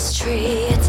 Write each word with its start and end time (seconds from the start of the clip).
streets. 0.00 0.88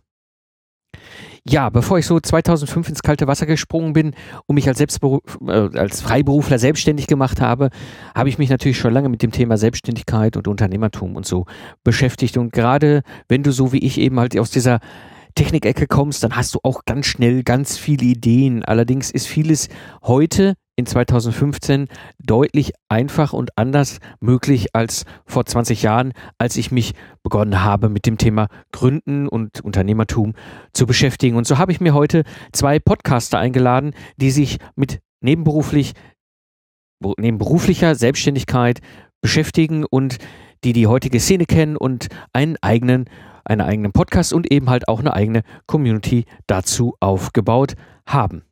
Ja, 1.43 1.69
bevor 1.69 1.97
ich 1.97 2.05
so 2.05 2.19
2005 2.19 2.89
ins 2.89 3.01
kalte 3.01 3.25
Wasser 3.25 3.47
gesprungen 3.47 3.93
bin 3.93 4.13
und 4.45 4.55
mich 4.55 4.67
als, 4.67 4.77
Selbstberuf, 4.77 5.21
äh, 5.47 5.75
als 5.75 6.01
Freiberufler 6.01 6.59
selbstständig 6.59 7.07
gemacht 7.07 7.41
habe, 7.41 7.69
habe 8.13 8.29
ich 8.29 8.37
mich 8.37 8.51
natürlich 8.51 8.77
schon 8.77 8.93
lange 8.93 9.09
mit 9.09 9.23
dem 9.23 9.31
Thema 9.31 9.57
Selbstständigkeit 9.57 10.37
und 10.37 10.47
Unternehmertum 10.47 11.15
und 11.15 11.25
so 11.25 11.45
beschäftigt. 11.83 12.37
Und 12.37 12.53
gerade 12.53 13.01
wenn 13.27 13.41
du 13.41 13.51
so 13.51 13.73
wie 13.73 13.79
ich 13.79 13.97
eben 13.99 14.19
halt 14.19 14.37
aus 14.37 14.51
dieser 14.51 14.79
Technikecke 15.33 15.87
kommst, 15.87 16.23
dann 16.23 16.35
hast 16.35 16.53
du 16.53 16.59
auch 16.61 16.85
ganz 16.85 17.07
schnell 17.07 17.41
ganz 17.41 17.75
viele 17.75 18.05
Ideen. 18.05 18.63
Allerdings 18.63 19.09
ist 19.09 19.27
vieles 19.27 19.69
heute 20.03 20.55
in 20.81 20.85
2015 20.87 21.87
deutlich 22.17 22.73
einfach 22.89 23.33
und 23.33 23.57
anders 23.57 23.99
möglich 24.19 24.75
als 24.75 25.05
vor 25.25 25.45
20 25.45 25.83
Jahren, 25.83 26.13
als 26.39 26.57
ich 26.57 26.71
mich 26.71 26.93
begonnen 27.23 27.63
habe 27.63 27.87
mit 27.87 28.07
dem 28.07 28.17
Thema 28.17 28.47
Gründen 28.71 29.27
und 29.27 29.61
Unternehmertum 29.61 30.33
zu 30.73 30.87
beschäftigen. 30.87 31.37
Und 31.37 31.45
so 31.45 31.59
habe 31.59 31.71
ich 31.71 31.79
mir 31.81 31.93
heute 31.93 32.23
zwei 32.51 32.79
Podcaster 32.79 33.37
eingeladen, 33.37 33.93
die 34.17 34.31
sich 34.31 34.57
mit 34.75 35.01
nebenberuflich, 35.21 35.93
neben 37.17 37.37
Selbstständigkeit 37.39 38.79
beschäftigen 39.21 39.85
und 39.85 40.17
die 40.63 40.73
die 40.73 40.87
heutige 40.87 41.19
Szene 41.19 41.45
kennen 41.45 41.77
und 41.77 42.07
einen 42.33 42.57
eigenen 42.61 43.05
einen 43.43 43.61
eigenen 43.61 43.91
Podcast 43.91 44.33
und 44.33 44.51
eben 44.51 44.69
halt 44.69 44.87
auch 44.87 44.99
eine 44.99 45.13
eigene 45.13 45.41
Community 45.65 46.25
dazu 46.45 46.95
aufgebaut 46.99 47.73
haben. 48.05 48.43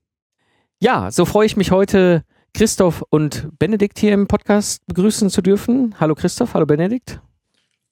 Ja, 0.82 1.12
so 1.12 1.26
freue 1.26 1.46
ich 1.46 1.58
mich 1.58 1.72
heute, 1.72 2.24
Christoph 2.54 3.04
und 3.10 3.50
Benedikt 3.60 4.00
hier 4.00 4.14
im 4.14 4.28
Podcast 4.28 4.82
begrüßen 4.88 5.30
zu 5.30 5.42
dürfen. 5.42 5.94
Hallo 6.00 6.16
Christoph, 6.16 6.54
hallo 6.54 6.66
Benedikt. 6.66 7.20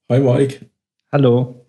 Hi 0.10 0.22
Mike, 0.22 0.68
Hallo. 1.12 1.66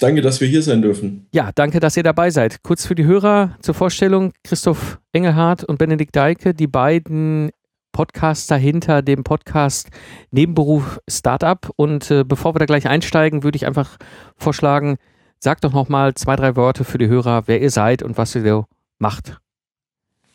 danke, 0.00 0.22
dass 0.22 0.40
wir 0.40 0.48
hier 0.48 0.62
sein 0.62 0.80
dürfen. 0.80 1.26
Ja, 1.32 1.50
danke, 1.54 1.80
dass 1.80 1.98
ihr 1.98 2.02
dabei 2.02 2.30
seid. 2.30 2.62
Kurz 2.62 2.86
für 2.86 2.94
die 2.94 3.04
Hörer 3.04 3.58
zur 3.60 3.74
Vorstellung, 3.74 4.32
Christoph 4.42 4.98
Engelhardt 5.12 5.64
und 5.64 5.78
Benedikt 5.78 6.16
Deike, 6.16 6.54
die 6.54 6.66
beiden 6.66 7.50
Podcaster 7.92 8.56
hinter 8.56 9.02
dem 9.02 9.22
Podcast 9.22 9.90
Nebenberuf 10.30 10.98
Startup. 11.06 11.70
Und 11.76 12.10
äh, 12.10 12.24
bevor 12.24 12.54
wir 12.54 12.58
da 12.60 12.64
gleich 12.64 12.88
einsteigen, 12.88 13.42
würde 13.42 13.56
ich 13.56 13.66
einfach 13.66 13.98
vorschlagen, 14.38 14.96
sagt 15.40 15.64
doch 15.64 15.74
noch 15.74 15.90
mal 15.90 16.14
zwei, 16.14 16.36
drei 16.36 16.56
Worte 16.56 16.84
für 16.84 16.96
die 16.96 17.08
Hörer, 17.08 17.42
wer 17.48 17.60
ihr 17.60 17.70
seid 17.70 18.02
und 18.02 18.16
was 18.16 18.34
ihr 18.34 18.42
so 18.42 18.64
macht. 18.98 19.38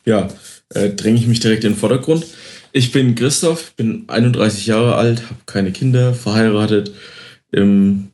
Ja, 0.10 0.28
äh, 0.74 0.90
dränge 0.90 1.20
ich 1.20 1.28
mich 1.28 1.40
direkt 1.40 1.64
in 1.64 1.74
den 1.74 1.78
Vordergrund. 1.78 2.26
Ich 2.72 2.92
bin 2.92 3.14
Christoph, 3.14 3.76
bin 3.76 4.06
31 4.08 4.66
Jahre 4.66 4.96
alt, 4.96 5.22
habe 5.22 5.42
keine 5.46 5.72
Kinder, 5.72 6.16
verheiratet. 6.16 6.96
Ähm, 7.54 8.08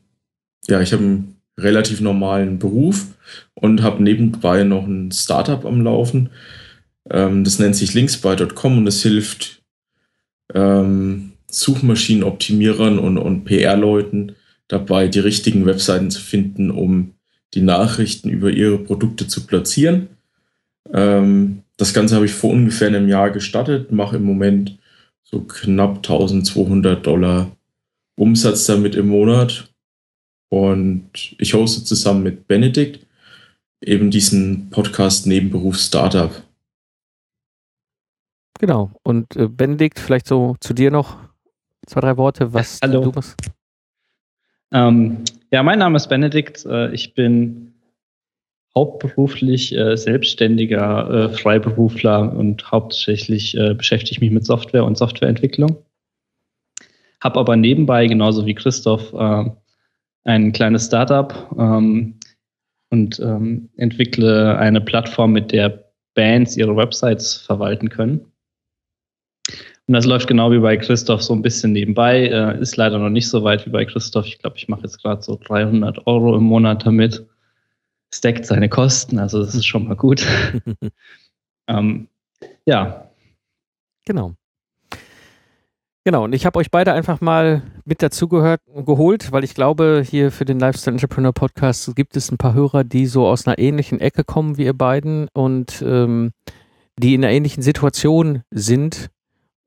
ja, 0.68 0.82
ich 0.82 0.92
habe 0.92 1.04
einen 1.04 1.38
relativ 1.58 2.02
normalen 2.02 2.60
Beruf 2.60 3.06
und 3.54 3.82
habe 3.82 4.04
nebenbei 4.04 4.66
noch 4.66 4.86
ein 4.86 5.14
Startup 5.14 5.64
am 5.64 5.80
Laufen. 5.80 6.32
Ähm, 7.10 7.46
das 7.46 7.60
nennt 7.60 7.78
sich 7.78 7.94
linksby.com 7.94 8.80
und 8.80 8.88
es 8.88 9.02
hilft 9.02 9.64
ähm, 10.54 11.32
Suchmaschinenoptimierern 11.50 13.00
und, 13.00 13.18
und 13.18 13.46
PR-Leuten 13.46 14.36
dabei, 14.68 15.08
die 15.08 15.20
richtigen 15.20 15.66
Webseiten 15.66 16.12
zu 16.12 16.20
finden, 16.20 16.72
um 16.72 17.14
die 17.54 17.62
Nachrichten 17.62 18.28
über 18.30 18.50
ihre 18.50 18.80
Produkte 18.80 19.30
zu 19.30 19.46
platzieren. 19.46 20.10
Ähm, 20.94 21.62
das 21.78 21.94
Ganze 21.94 22.16
habe 22.16 22.26
ich 22.26 22.34
vor 22.34 22.52
ungefähr 22.52 22.88
einem 22.88 23.08
Jahr 23.08 23.32
gestartet, 23.32 23.92
mache 23.92 24.18
im 24.18 24.24
Moment 24.24 24.78
so 25.24 25.42
knapp 25.42 25.98
1200 25.98 27.06
Dollar 27.06 27.52
Umsatz 28.18 28.66
damit 28.66 28.96
im 28.96 29.08
Monat. 29.08 29.70
Und 30.50 31.36
ich 31.38 31.54
hoste 31.54 31.84
zusammen 31.84 32.24
mit 32.24 32.48
Benedikt 32.48 33.06
eben 33.82 34.10
diesen 34.12 34.70
Podcast 34.70 35.28
Nebenberuf 35.28 35.78
Startup. 35.78 36.32
Genau. 38.60 38.92
Und 39.04 39.36
äh, 39.36 39.48
Benedikt, 39.48 40.00
vielleicht 40.00 40.28
so 40.28 40.56
zu 40.62 40.74
dir 40.74 40.92
noch 40.92 41.18
zwei, 41.86 42.02
drei 42.02 42.18
Worte, 42.18 42.54
was 42.54 42.80
Hallo. 42.82 43.02
du 43.04 43.12
machst. 43.12 43.36
Ähm, 44.72 45.24
ja, 45.52 45.62
mein 45.64 45.80
Name 45.80 45.98
ist 45.98 46.08
Benedikt. 46.08 46.66
Äh, 46.66 46.94
ich 46.94 47.14
bin 47.14 47.75
hauptberuflich 48.76 49.76
äh, 49.76 49.96
selbstständiger 49.96 51.10
äh, 51.10 51.30
Freiberufler 51.30 52.34
und 52.34 52.70
hauptsächlich 52.72 53.58
äh, 53.58 53.74
beschäftige 53.74 54.12
ich 54.12 54.22
mich 54.22 54.32
mit 54.32 54.46
Software 54.46 54.84
und 54.84 54.98
Softwareentwicklung. 54.98 55.78
Habe 57.22 57.40
aber 57.40 57.56
nebenbei, 57.56 58.08
genauso 58.08 58.46
wie 58.46 58.54
Christoph, 58.54 59.14
äh, 59.14 59.50
ein 60.26 60.52
kleines 60.52 60.88
Startup 60.88 61.34
ähm, 61.58 62.20
und 62.90 63.20
ähm, 63.20 63.70
entwickle 63.78 64.58
eine 64.58 64.82
Plattform, 64.82 65.32
mit 65.32 65.52
der 65.52 65.86
Bands 66.14 66.58
ihre 66.58 66.76
Websites 66.76 67.36
verwalten 67.36 67.90
können. 67.90 68.32
Und 69.88 69.94
das 69.94 70.06
läuft 70.06 70.28
genau 70.28 70.52
wie 70.52 70.60
bei 70.60 70.78
Christoph 70.78 71.22
so 71.22 71.34
ein 71.34 71.44
bisschen 71.44 71.72
nebenbei. 71.72 72.28
Äh, 72.28 72.60
ist 72.60 72.76
leider 72.76 72.98
noch 72.98 73.10
nicht 73.10 73.30
so 73.30 73.44
weit 73.44 73.66
wie 73.66 73.70
bei 73.70 73.86
Christoph. 73.86 74.26
Ich 74.26 74.40
glaube, 74.40 74.58
ich 74.58 74.68
mache 74.68 74.82
jetzt 74.82 75.02
gerade 75.02 75.22
so 75.22 75.40
300 75.44 76.08
Euro 76.08 76.36
im 76.36 76.44
Monat 76.44 76.86
damit. 76.86 77.26
Stackt 78.16 78.46
seine 78.46 78.70
Kosten, 78.70 79.20
also 79.20 79.40
das 79.40 79.56
ist 79.56 79.66
schon 79.66 79.88
mal 79.88 79.96
gut. 79.96 80.26
ähm, 81.68 82.08
ja, 82.66 83.06
Genau. 84.06 84.36
Genau, 86.08 86.26
und 86.26 86.34
ich 86.34 86.46
habe 86.46 86.60
euch 86.60 86.70
beide 86.70 86.94
einfach 86.94 87.20
mal 87.20 87.64
mit 87.84 88.04
dazugehört 88.04 88.62
geholt, 88.86 89.32
weil 89.32 89.44
ich 89.44 89.56
glaube, 89.56 90.04
hier 90.08 90.32
für 90.32 90.46
den 90.46 90.60
Lifestyle 90.60 90.94
Entrepreneur 90.94 91.34
Podcast 91.34 91.96
gibt 91.96 92.16
es 92.16 92.32
ein 92.32 92.38
paar 92.38 92.54
Hörer, 92.54 92.84
die 92.84 93.08
so 93.08 93.26
aus 93.26 93.48
einer 93.48 93.58
ähnlichen 93.58 94.00
Ecke 94.00 94.24
kommen 94.24 94.58
wie 94.58 94.66
ihr 94.66 94.78
beiden 94.78 95.28
und 95.34 95.82
ähm, 95.82 96.32
die 97.00 97.16
in 97.16 97.24
einer 97.24 97.34
ähnlichen 97.34 97.64
Situation 97.64 98.44
sind, 98.52 99.10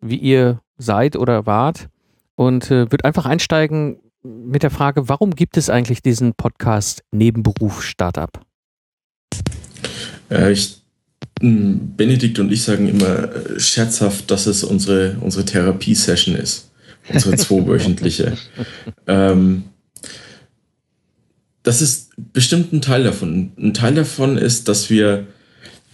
wie 0.00 0.16
ihr 0.16 0.60
seid 0.76 1.16
oder 1.16 1.44
wart. 1.44 1.88
Und 2.36 2.70
äh, 2.70 2.88
wird 2.92 3.04
einfach 3.04 3.26
einsteigen 3.26 3.98
mit 4.28 4.62
der 4.62 4.70
Frage, 4.70 5.08
warum 5.08 5.34
gibt 5.34 5.56
es 5.56 5.70
eigentlich 5.70 6.02
diesen 6.02 6.34
Podcast 6.34 7.02
Nebenberuf 7.10 7.82
Startup? 7.82 8.30
Äh, 10.30 10.52
ich, 10.52 10.82
m, 11.40 11.94
Benedikt 11.96 12.38
und 12.38 12.52
ich 12.52 12.62
sagen 12.62 12.88
immer 12.88 13.34
äh, 13.34 13.60
scherzhaft, 13.60 14.30
dass 14.30 14.46
es 14.46 14.64
unsere, 14.64 15.16
unsere 15.20 15.44
Therapie-Session 15.44 16.34
ist. 16.34 16.70
Unsere 17.08 17.36
zweiwöchentliche. 17.38 18.36
ähm, 19.06 19.64
das 21.62 21.82
ist 21.82 22.10
bestimmt 22.32 22.72
ein 22.72 22.82
Teil 22.82 23.04
davon. 23.04 23.52
Ein 23.58 23.74
Teil 23.74 23.94
davon 23.94 24.36
ist, 24.36 24.68
dass 24.68 24.90
wir 24.90 25.26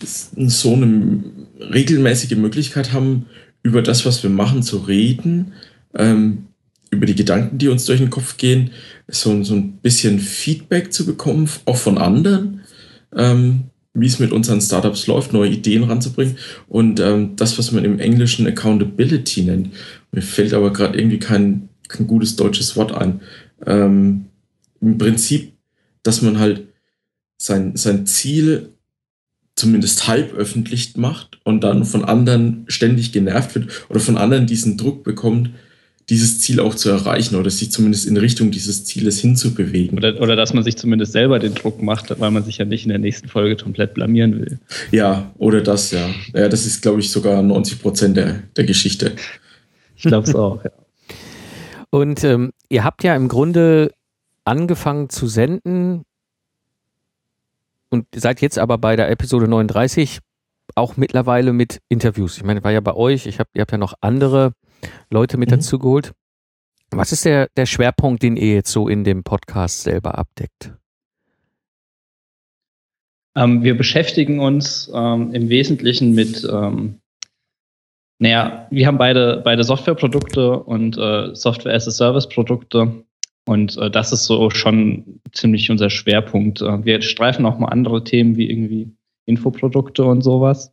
so 0.01 0.75
eine 0.75 1.23
regelmäßige 1.59 2.37
Möglichkeit 2.37 2.93
haben, 2.93 3.27
über 3.63 3.81
das, 3.81 4.05
was 4.05 4.23
wir 4.23 4.31
machen, 4.31 4.63
zu 4.63 4.79
reden, 4.79 5.55
ähm, 5.95 6.47
über 6.95 7.07
die 7.07 7.15
Gedanken, 7.15 7.59
die 7.59 7.69
uns 7.69 7.85
durch 7.85 8.01
den 8.01 8.11
Kopf 8.11 8.37
gehen, 8.37 8.71
so, 9.09 9.43
so 9.43 9.55
ein 9.55 9.79
bisschen 9.79 10.19
Feedback 10.19 10.93
zu 10.93 11.05
bekommen, 11.05 11.49
auch 11.67 11.77
von 11.77 11.99
anderen, 11.99 12.63
ähm, 13.15 13.65
wie 13.93 14.07
es 14.07 14.19
mit 14.19 14.33
unseren 14.33 14.61
Startups 14.61 15.07
läuft, 15.07 15.33
neue 15.33 15.51
Ideen 15.51 15.85
ranzubringen 15.85 16.37
und 16.69 16.99
ähm, 17.01 17.37
das, 17.37 17.59
was 17.59 17.71
man 17.71 17.85
im 17.85 18.01
Englischen 18.01 18.47
Accountability 18.47 19.43
nennt. 19.43 19.71
Mir 20.11 20.23
fällt 20.23 20.53
aber 20.53 20.73
gerade 20.73 20.99
irgendwie 20.99 21.19
kein, 21.19 21.69
kein 21.89 22.07
gutes 22.07 22.37
deutsches 22.37 22.77
Wort 22.77 22.93
ein. 22.93 23.21
Ähm, 23.65 24.27
Im 24.81 24.99
Prinzip, 24.99 25.53
dass 26.03 26.23
man 26.23 26.39
halt 26.39 26.67
sein, 27.37 27.77
sein 27.77 28.07
Ziel 28.07 28.71
zumindest 29.57 30.09
halb 30.09 30.35
öffentlich 30.35 30.97
macht 30.97 31.39
und 31.45 31.63
dann 31.63 31.85
von 31.85 32.05
anderen 32.05 32.65
ständig 32.67 33.13
genervt 33.13 33.55
wird 33.55 33.69
oder 33.89 34.01
von 34.01 34.17
anderen 34.17 34.47
diesen 34.47 34.77
Druck 34.77 35.05
bekommt, 35.05 35.51
dieses 36.11 36.41
Ziel 36.41 36.61
auch 36.61 36.75
zu 36.75 36.91
erreichen 36.91 37.37
oder 37.37 37.49
sich 37.51 37.71
zumindest 37.71 38.07
in 38.07 38.17
Richtung 38.17 38.51
dieses 38.51 38.85
Zieles 38.85 39.21
hinzubewegen. 39.21 39.99
Oder, 39.99 40.21
oder 40.21 40.37
dass 40.37 40.53
man 40.53 40.63
sich 40.63 40.77
zumindest 40.77 41.13
selber 41.13 41.39
den 41.39 41.55
Druck 41.55 41.81
macht, 41.83 42.19
weil 42.21 42.31
man 42.31 42.45
sich 42.45 42.59
ja 42.59 42.65
nicht 42.65 42.85
in 42.85 42.91
der 42.91 42.99
nächsten 42.99 43.29
Folge 43.29 43.57
komplett 43.57 43.95
blamieren 43.95 44.39
will. 44.39 44.59
Ja, 44.91 45.33
oder 45.39 45.63
das, 45.63 45.91
ja. 45.93 46.11
Ja, 46.35 46.49
das 46.49 46.67
ist, 46.67 46.83
glaube 46.83 47.01
ich, 47.01 47.11
sogar 47.11 47.43
90 47.43 47.81
Prozent 47.81 48.17
der, 48.17 48.43
der 48.57 48.65
Geschichte. 48.65 49.13
Ich 49.97 50.03
glaube 50.03 50.29
es 50.29 50.35
auch, 50.35 50.63
ja. 50.65 50.71
Und 51.91 52.25
ähm, 52.25 52.51
ihr 52.69 52.83
habt 52.83 53.05
ja 53.05 53.15
im 53.15 53.29
Grunde 53.29 53.93
angefangen 54.45 55.09
zu 55.11 55.29
senden 55.29 56.05
und 57.89 58.07
seid 58.15 58.41
jetzt 58.41 58.59
aber 58.59 58.79
bei 58.79 58.97
der 58.97 59.09
Episode 59.11 59.47
39 59.47 60.19
auch 60.75 60.97
mittlerweile 60.97 61.53
mit 61.53 61.81
Interviews. 61.89 62.37
Ich 62.37 62.43
meine, 62.43 62.65
war 62.65 62.73
ja 62.73 62.81
bei 62.81 62.95
euch, 62.95 63.27
ich 63.27 63.39
hab, 63.39 63.49
ihr 63.55 63.61
habt 63.61 63.71
ja 63.71 63.79
noch 63.79 63.95
andere 64.01 64.55
Leute 65.11 65.37
mit 65.37 65.51
mhm. 65.51 65.57
dazu 65.57 65.79
geholt. 65.79 66.13
Was 66.91 67.13
ist 67.13 67.25
der, 67.25 67.49
der 67.57 67.67
Schwerpunkt, 67.67 68.23
den 68.23 68.37
ihr 68.37 68.55
jetzt 68.55 68.71
so 68.71 68.89
in 68.89 69.05
dem 69.05 69.25
Podcast 69.25 69.83
selber 69.83 70.17
abdeckt? 70.17 70.73
Ähm, 73.37 73.65
wir 73.65 73.77
beschäftigen 73.77 74.39
uns 74.39 74.91
ähm, 74.95 75.33
im 75.33 75.49
Wesentlichen 75.49 76.15
mit, 76.15 76.47
ähm, 76.51 77.01
naja, 78.19 78.69
wir 78.71 78.87
haben 78.87 78.99
beide, 78.99 79.43
beide 79.45 79.65
Softwareprodukte 79.65 80.61
und 80.61 80.97
äh, 80.97 81.35
Software-as-a-Service-Produkte. 81.35 83.05
Und 83.47 83.77
äh, 83.77 83.91
das 83.91 84.13
ist 84.13 84.25
so 84.25 84.51
schon 84.51 85.21
ziemlich 85.33 85.71
unser 85.71 85.91
Schwerpunkt. 85.91 86.63
Äh, 86.63 86.85
wir 86.85 87.03
streifen 87.03 87.45
auch 87.45 87.59
mal 87.59 87.69
andere 87.69 88.05
Themen 88.05 88.37
wie 88.37 88.49
irgendwie 88.49 88.93
Infoprodukte 89.27 90.05
und 90.05 90.23
sowas. 90.23 90.73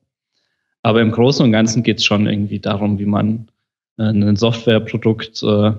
Aber 0.83 1.01
im 1.01 1.11
Großen 1.11 1.43
und 1.45 1.51
Ganzen 1.51 1.83
geht 1.83 1.97
es 1.97 2.05
schon 2.05 2.27
irgendwie 2.27 2.59
darum, 2.59 2.99
wie 2.99 3.05
man 3.05 3.47
ein 3.97 4.35
Softwareprodukt 4.35 5.43
äh, 5.43 5.71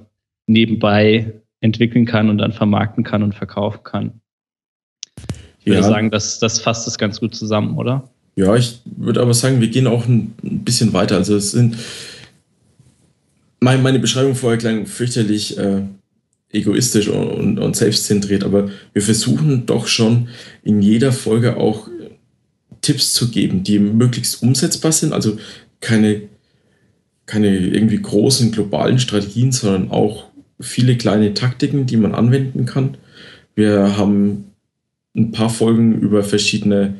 nebenbei 0.47 1.33
entwickeln 1.61 2.07
kann 2.07 2.29
und 2.29 2.39
dann 2.39 2.53
vermarkten 2.53 3.05
kann 3.05 3.23
und 3.23 3.35
verkaufen 3.35 3.83
kann. 3.85 4.21
Ich 5.61 5.67
würde 5.67 5.81
ja. 5.81 5.89
sagen, 5.89 6.11
das, 6.11 6.39
das 6.41 6.61
fasst 6.61 6.89
es 6.89 6.99
ganz 6.99 7.21
gut 7.21 7.35
zusammen, 7.35 7.79
oder? 7.79 8.11
Ja, 8.35 8.57
ich 8.57 8.81
würde 8.85 9.21
aber 9.21 9.35
sagen, 9.35 9.61
wir 9.61 9.69
gehen 9.69 9.87
auch 9.87 10.07
ein, 10.07 10.35
bisschen 10.43 10.93
weiter. 10.93 11.17
Also 11.17 11.37
es 11.37 11.53
sind 11.53 11.77
meine, 13.61 13.81
meine 13.83 13.99
Beschreibung 13.99 14.35
vorher 14.35 14.59
klang 14.59 14.87
fürchterlich 14.87 15.57
äh, 15.59 15.83
egoistisch 16.51 17.09
und, 17.09 17.31
und, 17.31 17.59
und 17.59 17.77
selbstzentriert, 17.77 18.45
aber 18.45 18.71
wir 18.93 19.03
versuchen 19.03 19.67
doch 19.67 19.87
schon 19.87 20.29
in 20.63 20.83
jeder 20.83 21.13
Folge 21.13 21.57
auch 21.57 21.89
Tipps 22.81 23.15
zu 23.15 23.31
geben, 23.31 23.63
die 23.63 23.79
möglichst 23.79 24.43
umsetzbar 24.43 24.93
sind. 24.93 25.13
Also 25.13 25.39
keine 25.81 26.23
keine 27.27 27.57
irgendwie 27.57 28.01
großen 28.01 28.53
globalen 28.53 28.99
Strategien, 28.99 29.53
sondern 29.53 29.91
auch 29.91 30.29
viele 30.61 30.97
kleine 30.97 31.35
Taktiken, 31.35 31.87
die 31.87 31.97
man 31.97 32.15
anwenden 32.15 32.67
kann. 32.67 32.97
Wir 33.55 33.97
haben 33.97 34.53
ein 35.15 35.33
paar 35.33 35.51
Folgen 35.51 35.99
über 35.99 36.23
verschiedene 36.23 36.95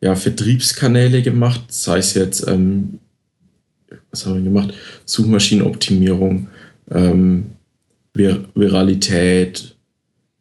ja, 0.00 0.14
Vertriebskanäle 0.14 1.22
gemacht, 1.22 1.62
sei 1.68 1.98
es 1.98 2.14
jetzt, 2.14 2.46
ähm, 2.48 2.98
was 4.10 4.26
haben 4.26 4.36
wir 4.36 4.42
gemacht? 4.42 4.74
Suchmaschinenoptimierung, 5.04 6.48
ähm, 6.90 7.46
Vir 8.14 8.44
Viralität, 8.54 9.74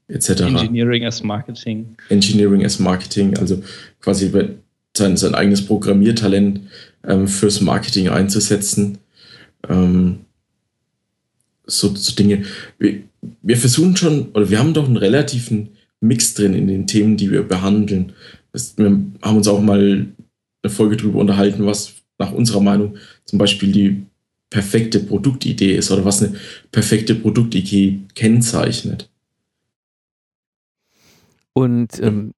etc. 0.08 0.42
Engineering 0.42 1.06
as 1.06 1.24
Marketing. 1.24 1.96
Engineering 2.10 2.66
as 2.66 2.80
Marketing, 2.80 3.38
also 3.38 3.64
quasi 4.02 4.32
sein, 4.96 5.16
sein 5.16 5.36
eigenes 5.36 5.66
Programmiertalent 5.66 6.62
ähm, 7.08 7.28
fürs 7.28 7.62
Marketing 7.62 8.10
einzusetzen. 8.10 8.98
Ähm, 9.70 10.22
so, 11.66 11.96
so 11.96 12.16
Dinge. 12.16 12.46
Wir, 12.78 13.04
wir 13.42 13.58
versuchen 13.58 13.96
schon, 13.96 14.32
oder 14.32 14.50
wir 14.50 14.60
haben 14.60 14.74
doch 14.74 14.86
einen 14.86 14.98
relativen 14.98 15.70
Mix 16.00 16.34
drin 16.34 16.54
in 16.54 16.68
den 16.68 16.88
Themen, 16.88 17.18
die 17.18 17.32
wir 17.32 17.44
behandeln. 17.44 18.14
Wir 18.76 18.86
haben 19.22 19.38
uns 19.38 19.48
auch 19.48 19.62
mal 19.62 20.08
eine 20.64 20.74
Folge 20.74 20.98
darüber 20.98 21.20
unterhalten, 21.20 21.66
was 21.66 21.94
nach 22.18 22.32
unserer 22.32 22.62
Meinung 22.62 22.98
zum 23.26 23.40
Beispiel 23.40 23.72
die 23.72 24.06
perfekte 24.50 25.00
Produktidee 25.00 25.76
ist 25.76 25.92
oder 25.92 26.06
was 26.06 26.22
eine 26.22 26.36
perfekte 26.72 27.16
Produktidee 27.16 28.02
kennzeichnet. 28.16 29.10
Und 31.54 32.00
ähm, 32.02 32.34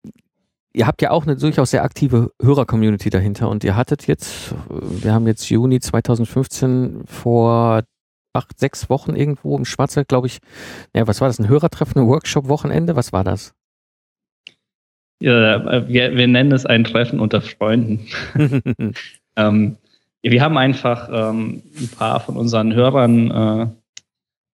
ihr 0.74 0.88
habt 0.88 1.02
ja 1.02 1.12
auch 1.12 1.26
eine 1.26 1.36
durchaus 1.36 1.72
sehr 1.72 1.84
aktive 1.84 2.32
Hörer-Community 2.42 3.10
dahinter 3.10 3.50
und 3.50 3.64
ihr 3.64 3.76
hattet 3.76 4.08
jetzt, 4.08 4.54
wir 4.70 5.14
haben 5.14 5.28
jetzt 5.28 5.50
Juni 5.50 5.80
2015 5.80 7.04
vor 7.06 7.84
acht, 8.34 8.60
sechs 8.60 8.90
Wochen 8.90 9.16
irgendwo 9.16 9.56
im 9.56 9.66
Schwarzwald, 9.66 10.08
glaube 10.08 10.28
ich, 10.28 10.40
ja, 10.96 11.08
was 11.08 11.22
war 11.22 11.28
das, 11.28 11.40
ein 11.40 11.48
Hörertreffen, 11.48 12.02
ein 12.02 12.08
Workshop-Wochenende, 12.08 12.96
was 12.96 13.14
war 13.14 13.24
das? 13.24 13.54
Ja, 15.20 15.88
wir, 15.88 16.18
wir 16.18 16.28
nennen 16.28 16.52
es 16.52 16.66
ein 16.66 16.84
Treffen 16.84 17.20
unter 17.20 17.42
Freunden. 17.42 18.08
ähm, 19.38 19.78
wir 20.22 20.42
haben 20.42 20.58
einfach 20.58 21.08
ähm, 21.10 21.64
ein 21.80 21.90
paar 21.96 22.20
von 22.20 22.36
unseren 22.36 22.74
Hörern 22.74 23.32
äh, 23.32 23.68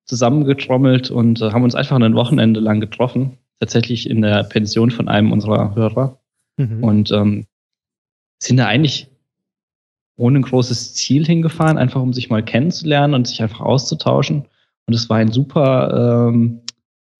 zusammengetrommelt 0.06 1.10
und 1.10 1.42
äh, 1.42 1.52
haben 1.52 1.64
uns 1.64 1.74
einfach 1.74 1.96
ein 1.96 2.14
Wochenende 2.14 2.60
lang 2.60 2.82
getroffen 2.82 3.39
tatsächlich 3.60 4.10
in 4.10 4.22
der 4.22 4.44
Pension 4.44 4.92
von 4.92 5.08
einem 5.08 5.32
unserer 5.32 5.76
Hörer 5.76 6.20
mhm. 6.58 6.84
und 6.84 7.12
ähm, 7.12 7.46
sind 8.42 8.58
da 8.58 8.68
eigentlich 8.68 9.08
ohne 10.16 10.40
ein 10.40 10.44
großes 10.44 10.96
Ziel 10.96 11.26
hingefahren, 11.26 11.78
einfach 11.78 12.02
um 12.02 12.14
sich 12.14 12.30
mal 12.30 12.44
kennenzulernen 12.44 13.14
und 13.14 13.28
sich 13.28 13.42
einfach 13.42 13.62
auszutauschen. 13.62 14.46
Und 14.86 14.94
es 14.94 15.10
war 15.10 15.18
ein 15.18 15.32
super, 15.32 16.28
ähm, 16.30 16.62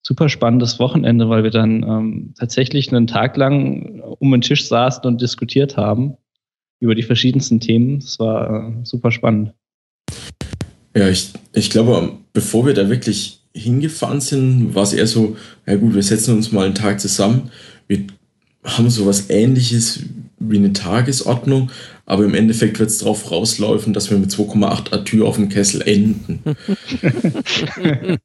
super 0.02 0.28
spannendes 0.28 0.78
Wochenende, 0.78 1.28
weil 1.28 1.42
wir 1.42 1.50
dann 1.50 1.82
ähm, 1.82 2.34
tatsächlich 2.38 2.92
einen 2.92 3.06
Tag 3.06 3.36
lang 3.36 4.00
um 4.00 4.30
den 4.30 4.42
Tisch 4.42 4.66
saßen 4.66 5.04
und 5.04 5.20
diskutiert 5.20 5.76
haben 5.76 6.16
über 6.80 6.94
die 6.94 7.02
verschiedensten 7.02 7.60
Themen. 7.60 7.98
Es 7.98 8.18
war 8.18 8.50
äh, 8.50 8.84
super 8.84 9.10
spannend. 9.10 9.54
Ja, 10.94 11.08
ich, 11.08 11.32
ich 11.54 11.70
glaube, 11.70 12.18
bevor 12.32 12.66
wir 12.66 12.74
da 12.74 12.90
wirklich 12.90 13.39
hingefahren 13.54 14.20
sind, 14.20 14.74
war 14.74 14.84
es 14.84 14.92
eher 14.92 15.06
so, 15.06 15.36
ja 15.66 15.76
gut, 15.76 15.94
wir 15.94 16.02
setzen 16.02 16.36
uns 16.36 16.52
mal 16.52 16.66
einen 16.66 16.74
Tag 16.74 17.00
zusammen, 17.00 17.50
wir 17.88 18.04
haben 18.64 18.90
so 18.90 19.06
was 19.06 19.30
ähnliches 19.30 20.00
wie 20.38 20.56
eine 20.56 20.72
Tagesordnung, 20.72 21.70
aber 22.06 22.24
im 22.24 22.34
Endeffekt 22.34 22.78
wird 22.78 22.90
es 22.90 22.98
darauf 22.98 23.30
rauslaufen, 23.30 23.92
dass 23.92 24.10
wir 24.10 24.18
mit 24.18 24.30
2,8 24.30 24.92
Atür 24.92 25.26
auf 25.26 25.36
dem 25.36 25.48
Kessel 25.48 25.82
enden. 25.82 26.40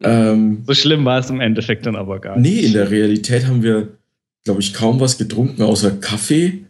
ähm, 0.00 0.62
so 0.66 0.74
schlimm 0.74 1.04
war 1.04 1.18
es 1.18 1.30
im 1.30 1.40
Endeffekt 1.40 1.86
dann 1.86 1.94
aber 1.94 2.20
gar 2.20 2.38
nicht. 2.38 2.50
Nee, 2.52 2.66
in 2.66 2.72
der 2.72 2.90
Realität 2.90 3.46
haben 3.46 3.62
wir, 3.62 3.88
glaube 4.44 4.60
ich, 4.60 4.72
kaum 4.72 4.98
was 4.98 5.18
getrunken 5.18 5.62
außer 5.62 5.92
Kaffee. 5.92 6.64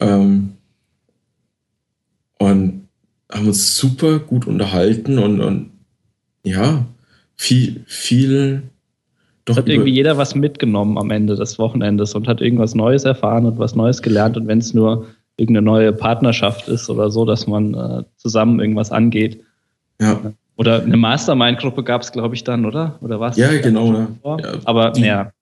Ähm, 0.00 0.54
und 2.38 2.88
haben 3.30 3.46
uns 3.46 3.76
super 3.76 4.18
gut 4.18 4.46
unterhalten 4.46 5.18
und, 5.18 5.40
und 5.40 5.70
ja, 6.44 6.86
viel, 7.36 7.82
viel. 7.86 8.62
Doch 9.44 9.56
hat 9.56 9.68
irgendwie 9.68 9.90
jeder 9.90 10.16
was 10.16 10.34
mitgenommen 10.34 10.98
am 10.98 11.10
Ende 11.10 11.34
des 11.34 11.58
Wochenendes 11.58 12.14
und 12.14 12.28
hat 12.28 12.40
irgendwas 12.40 12.74
Neues 12.74 13.04
erfahren 13.04 13.44
und 13.44 13.58
was 13.58 13.74
Neues 13.74 14.02
gelernt. 14.02 14.36
Und 14.36 14.46
wenn 14.46 14.58
es 14.58 14.72
nur 14.72 15.06
irgendeine 15.36 15.64
neue 15.64 15.92
Partnerschaft 15.92 16.68
ist 16.68 16.88
oder 16.88 17.10
so, 17.10 17.24
dass 17.24 17.46
man 17.46 17.74
äh, 17.74 18.04
zusammen 18.16 18.60
irgendwas 18.60 18.92
angeht. 18.92 19.42
Ja. 20.00 20.32
Oder 20.56 20.82
eine 20.82 20.96
Mastermind-Gruppe 20.96 21.82
gab 21.82 22.02
es, 22.02 22.12
glaube 22.12 22.34
ich, 22.34 22.44
dann, 22.44 22.66
oder? 22.66 22.98
Oder 23.00 23.18
was? 23.18 23.36
Ja, 23.36 23.48
genau. 23.60 23.92
Ja. 23.92 24.36
ja. 24.38 24.52
Aber 24.64 24.96
ja. 24.96 25.32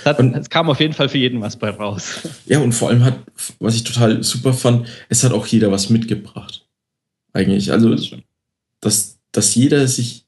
Es, 0.00 0.06
hat, 0.06 0.18
und, 0.18 0.34
es 0.34 0.48
kam 0.48 0.70
auf 0.70 0.80
jeden 0.80 0.94
Fall 0.94 1.08
für 1.08 1.18
jeden 1.18 1.40
was 1.40 1.56
bei 1.56 1.70
raus. 1.70 2.28
Ja, 2.46 2.60
und 2.60 2.72
vor 2.72 2.90
allem 2.90 3.04
hat, 3.04 3.18
was 3.58 3.74
ich 3.74 3.84
total 3.84 4.22
super 4.22 4.52
fand, 4.52 4.86
es 5.08 5.24
hat 5.24 5.32
auch 5.32 5.46
jeder 5.46 5.70
was 5.72 5.90
mitgebracht. 5.90 6.66
Eigentlich. 7.32 7.72
Also, 7.72 7.90
das 7.90 8.10
dass, 8.80 9.18
dass 9.32 9.54
jeder 9.54 9.86
sich 9.88 10.23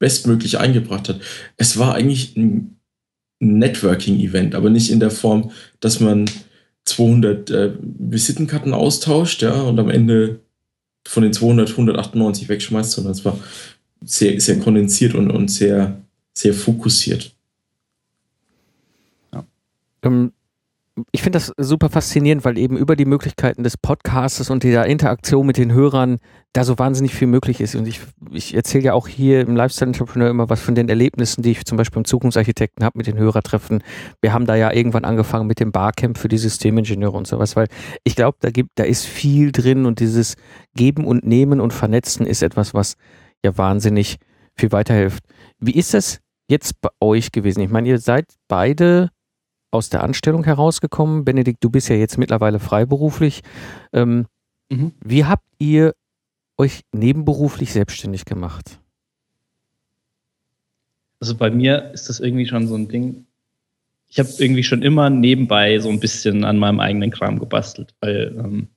bestmöglich 0.00 0.58
eingebracht 0.58 1.08
hat. 1.08 1.20
Es 1.56 1.78
war 1.78 1.94
eigentlich 1.94 2.36
ein 2.36 2.80
Networking-Event, 3.38 4.56
aber 4.56 4.68
nicht 4.70 4.90
in 4.90 4.98
der 4.98 5.12
Form, 5.12 5.52
dass 5.78 6.00
man 6.00 6.28
200 6.86 7.50
äh, 7.50 7.72
Visitenkarten 7.80 8.74
austauscht, 8.74 9.42
ja, 9.42 9.62
und 9.62 9.78
am 9.78 9.90
Ende 9.90 10.40
von 11.06 11.22
den 11.22 11.32
200 11.32 11.70
198 11.70 12.48
wegschmeißt, 12.48 12.90
sondern 12.90 13.12
es 13.12 13.24
war 13.24 13.38
sehr, 14.02 14.40
sehr 14.40 14.58
kondensiert 14.58 15.14
und, 15.14 15.30
und 15.30 15.48
sehr, 15.48 16.00
sehr 16.32 16.54
fokussiert. 16.54 17.34
Ja. 19.32 19.46
Ähm, 20.02 20.32
ich 21.12 21.22
finde 21.22 21.38
das 21.38 21.52
super 21.56 21.88
faszinierend, 21.88 22.44
weil 22.44 22.58
eben 22.58 22.76
über 22.76 22.96
die 22.96 23.04
Möglichkeiten 23.04 23.62
des 23.62 23.76
Podcasts 23.76 24.50
und 24.50 24.62
der 24.64 24.86
Interaktion 24.86 25.46
mit 25.46 25.56
den 25.56 25.72
Hörern 25.72 26.18
da 26.52 26.64
so 26.64 26.78
wahnsinnig 26.78 27.14
viel 27.14 27.28
möglich 27.28 27.60
ist. 27.60 27.76
Und 27.76 27.86
ich, 27.86 28.00
ich 28.32 28.54
erzähle 28.54 28.84
ja 28.84 28.94
auch 28.94 29.06
hier 29.06 29.40
im 29.42 29.54
Lifestyle 29.54 29.88
Entrepreneur 29.88 30.28
immer 30.28 30.50
was 30.50 30.60
von 30.60 30.74
den 30.74 30.88
Erlebnissen, 30.88 31.42
die 31.42 31.52
ich 31.52 31.64
zum 31.64 31.78
Beispiel 31.78 31.98
im 31.98 32.04
Zukunftsarchitekten 32.04 32.84
habe 32.84 32.98
mit 32.98 33.06
den 33.06 33.16
Hörertreffen. 33.16 33.82
Wir 34.20 34.32
haben 34.32 34.46
da 34.46 34.56
ja 34.56 34.72
irgendwann 34.72 35.04
angefangen 35.04 35.46
mit 35.46 35.60
dem 35.60 35.70
Barcamp 35.70 36.18
für 36.18 36.28
die 36.28 36.38
Systemingenieure 36.38 37.16
und 37.16 37.26
sowas, 37.26 37.54
weil 37.54 37.68
ich 38.04 38.16
glaube, 38.16 38.38
da 38.40 38.50
gibt, 38.50 38.70
da 38.74 38.84
ist 38.84 39.06
viel 39.06 39.52
drin 39.52 39.86
und 39.86 40.00
dieses 40.00 40.34
Geben 40.74 41.04
und 41.04 41.24
Nehmen 41.24 41.60
und 41.60 41.72
Vernetzen 41.72 42.26
ist 42.26 42.42
etwas, 42.42 42.74
was 42.74 42.96
ja 43.44 43.56
wahnsinnig 43.56 44.16
viel 44.56 44.72
weiterhilft. 44.72 45.24
Wie 45.60 45.76
ist 45.76 45.94
das 45.94 46.18
jetzt 46.48 46.80
bei 46.80 46.90
euch 47.00 47.30
gewesen? 47.30 47.60
Ich 47.60 47.70
meine, 47.70 47.88
ihr 47.88 47.98
seid 47.98 48.26
beide 48.48 49.10
aus 49.70 49.88
der 49.88 50.02
Anstellung 50.02 50.44
herausgekommen. 50.44 51.24
Benedikt, 51.24 51.62
du 51.62 51.70
bist 51.70 51.88
ja 51.88 51.96
jetzt 51.96 52.18
mittlerweile 52.18 52.58
freiberuflich. 52.58 53.42
Ähm, 53.92 54.26
mhm. 54.70 54.92
Wie 55.04 55.24
habt 55.24 55.46
ihr 55.58 55.94
euch 56.56 56.82
nebenberuflich 56.92 57.72
selbstständig 57.72 58.24
gemacht? 58.24 58.78
Also 61.20 61.36
bei 61.36 61.50
mir 61.50 61.90
ist 61.92 62.08
das 62.08 62.20
irgendwie 62.20 62.46
schon 62.46 62.66
so 62.66 62.74
ein 62.74 62.88
Ding. 62.88 63.26
Ich 64.08 64.18
habe 64.18 64.28
irgendwie 64.38 64.64
schon 64.64 64.82
immer 64.82 65.10
nebenbei 65.10 65.78
so 65.78 65.88
ein 65.88 66.00
bisschen 66.00 66.44
an 66.44 66.58
meinem 66.58 66.80
eigenen 66.80 67.10
Kram 67.10 67.38
gebastelt, 67.38 67.94
weil 68.00 68.34
ähm, 68.38 68.68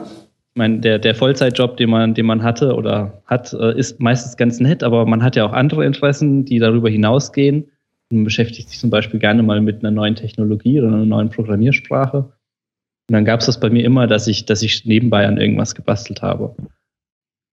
ich 0.00 0.54
meine, 0.54 0.80
der, 0.80 0.98
der 0.98 1.14
Vollzeitjob, 1.14 1.76
den 1.76 1.90
man, 1.90 2.14
den 2.14 2.26
man 2.26 2.42
hatte 2.42 2.74
oder 2.74 3.22
hat, 3.26 3.52
äh, 3.52 3.76
ist 3.78 4.00
meistens 4.00 4.36
ganz 4.36 4.60
nett, 4.60 4.82
aber 4.82 5.06
man 5.06 5.22
hat 5.22 5.36
ja 5.36 5.46
auch 5.46 5.52
andere 5.52 5.84
Interessen, 5.84 6.44
die 6.44 6.58
darüber 6.58 6.90
hinausgehen. 6.90 7.70
Man 8.10 8.24
beschäftigt 8.24 8.68
sich 8.70 8.78
zum 8.78 8.90
Beispiel 8.90 9.20
gerne 9.20 9.42
mal 9.42 9.60
mit 9.60 9.80
einer 9.80 9.90
neuen 9.90 10.14
Technologie 10.14 10.80
oder 10.80 10.88
einer 10.88 11.04
neuen 11.04 11.30
Programmiersprache. 11.30 12.18
Und 12.18 13.12
dann 13.12 13.24
gab 13.24 13.40
es 13.40 13.46
das 13.46 13.60
bei 13.60 13.70
mir 13.70 13.84
immer, 13.84 14.06
dass 14.06 14.26
ich, 14.26 14.46
dass 14.46 14.62
ich 14.62 14.84
nebenbei 14.84 15.26
an 15.26 15.38
irgendwas 15.38 15.74
gebastelt 15.74 16.22
habe. 16.22 16.54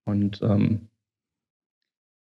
Und 0.05 0.41
ähm, 0.41 0.87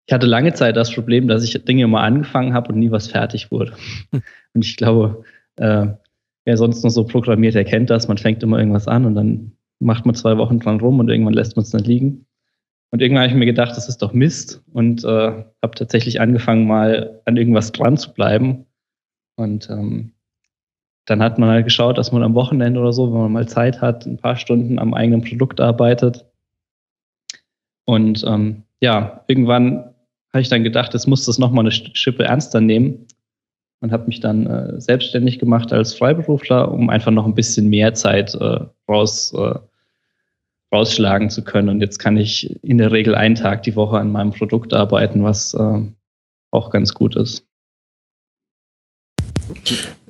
ich 0.07 0.13
hatte 0.13 0.27
lange 0.27 0.53
Zeit 0.53 0.77
das 0.77 0.93
Problem, 0.93 1.29
dass 1.29 1.45
ich 1.45 1.65
Dinge 1.65 1.87
mal 1.87 2.03
angefangen 2.03 2.55
habe 2.55 2.73
und 2.73 2.79
nie 2.79 2.91
was 2.91 3.09
fertig 3.09 3.51
wurde. 3.51 3.75
Und 4.13 4.65
ich 4.65 4.77
glaube, 4.77 5.25
äh, 5.57 5.87
wer 6.45 6.57
sonst 6.57 6.85
noch 6.85 6.91
so 6.91 7.05
programmiert, 7.05 7.55
der 7.55 7.65
kennt 7.65 7.91
das. 7.91 8.07
Man 8.07 8.19
fängt 8.19 8.43
immer 8.43 8.59
irgendwas 8.59 8.87
an 8.87 9.05
und 9.05 9.15
dann 9.17 9.53
macht 9.81 10.07
man 10.07 10.15
zwei 10.15 10.37
Wochen 10.39 10.61
dran 10.61 10.79
rum 10.79 11.01
und 11.01 11.09
irgendwann 11.09 11.35
lässt 11.35 11.57
man 11.57 11.65
es 11.65 11.71
dann 11.71 11.83
liegen. 11.83 12.27
Und 12.95 13.03
irgendwann 13.03 13.25
habe 13.25 13.33
ich 13.33 13.39
mir 13.41 13.47
gedacht, 13.47 13.77
das 13.77 13.89
ist 13.89 14.03
doch 14.03 14.13
Mist 14.13 14.63
und 14.73 15.03
äh, 15.03 15.09
habe 15.09 15.75
tatsächlich 15.75 16.21
angefangen, 16.21 16.69
mal 16.69 17.21
an 17.25 17.37
irgendwas 17.37 17.73
dran 17.73 17.97
zu 17.97 18.15
bleiben. 18.15 18.67
Und 19.35 19.69
ähm, 19.69 20.13
dann 21.05 21.21
hat 21.21 21.37
man 21.37 21.49
halt 21.49 21.65
geschaut, 21.65 21.99
dass 21.99 22.13
man 22.13 22.23
am 22.23 22.37
Wochenende 22.37 22.79
oder 22.79 22.93
so, 22.93 23.13
wenn 23.13 23.23
man 23.23 23.33
mal 23.33 23.49
Zeit 23.49 23.81
hat, 23.81 24.07
ein 24.07 24.19
paar 24.19 24.37
Stunden 24.37 24.79
am 24.79 24.95
eigenen 24.95 25.25
Produkt 25.25 25.61
arbeitet. 25.61 26.25
Und 27.85 28.23
ähm, 28.29 28.63
ja, 28.81 29.25
irgendwann 29.27 29.93
habe 30.33 30.43
ich 30.43 30.49
dann 30.49 30.63
gedacht, 30.63 30.95
jetzt 30.95 31.09
muss 31.09 31.27
das 31.27 31.41
nochmal 31.41 31.65
eine 31.65 31.73
Schippe 31.73 32.23
ernster 32.23 32.61
nehmen 32.61 33.09
und 33.81 33.91
habe 33.91 34.07
mich 34.07 34.21
dann 34.21 34.47
äh, 34.47 34.81
selbstständig 34.81 35.41
gemacht 35.41 35.73
als 35.73 35.95
Freiberufler, 35.95 36.71
um 36.71 36.89
einfach 36.91 37.11
noch 37.11 37.27
ein 37.27 37.35
bisschen 37.35 37.69
mehr 37.69 37.93
Zeit 37.95 38.37
äh, 38.37 38.61
raus 38.89 39.35
äh, 39.37 39.59
rausschlagen 40.75 41.31
zu 41.31 41.43
können. 41.43 41.69
Und 41.69 41.81
jetzt 41.81 41.99
kann 41.99 42.17
ich 42.17 42.57
in 42.63 42.79
der 42.79 42.93
Regel 42.93 43.15
einen 43.15 43.37
Tag 43.37 43.63
die 43.63 43.77
Woche 43.77 43.99
an 43.99 44.13
meinem 44.13 44.33
Produkt 44.33 44.75
arbeiten, 44.75 45.23
was 45.23 45.55
äh, 45.55 45.81
auch 46.51 46.71
ganz 46.71 46.95
gut 46.95 47.17
ist. 47.17 47.47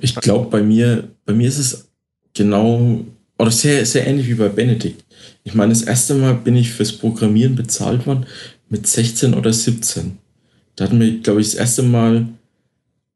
Ich 0.00 0.14
glaube, 0.16 0.49
bei 0.50 0.62
mir, 0.62 1.09
bei 1.25 1.33
mir 1.33 1.49
ist 1.49 1.59
es 1.59 1.90
genau 2.35 3.00
oder 3.38 3.50
sehr, 3.50 3.85
sehr 3.85 4.06
ähnlich 4.06 4.28
wie 4.28 4.35
bei 4.35 4.49
Benedikt. 4.49 5.04
Ich 5.42 5.54
meine, 5.54 5.73
das 5.73 5.83
erste 5.83 6.14
Mal 6.14 6.35
bin 6.35 6.56
ich 6.56 6.73
fürs 6.73 6.92
Programmieren 6.92 7.56
bezahlt 7.56 8.06
worden 8.06 8.26
mit 8.68 8.87
16 8.87 9.35
oder 9.35 9.52
17. 9.52 10.18
Da 10.76 10.85
hatten 10.85 11.00
wir, 11.00 11.21
glaube 11.21 11.40
ich, 11.40 11.49
das 11.49 11.56
erste 11.56 11.83
Mal 11.83 12.26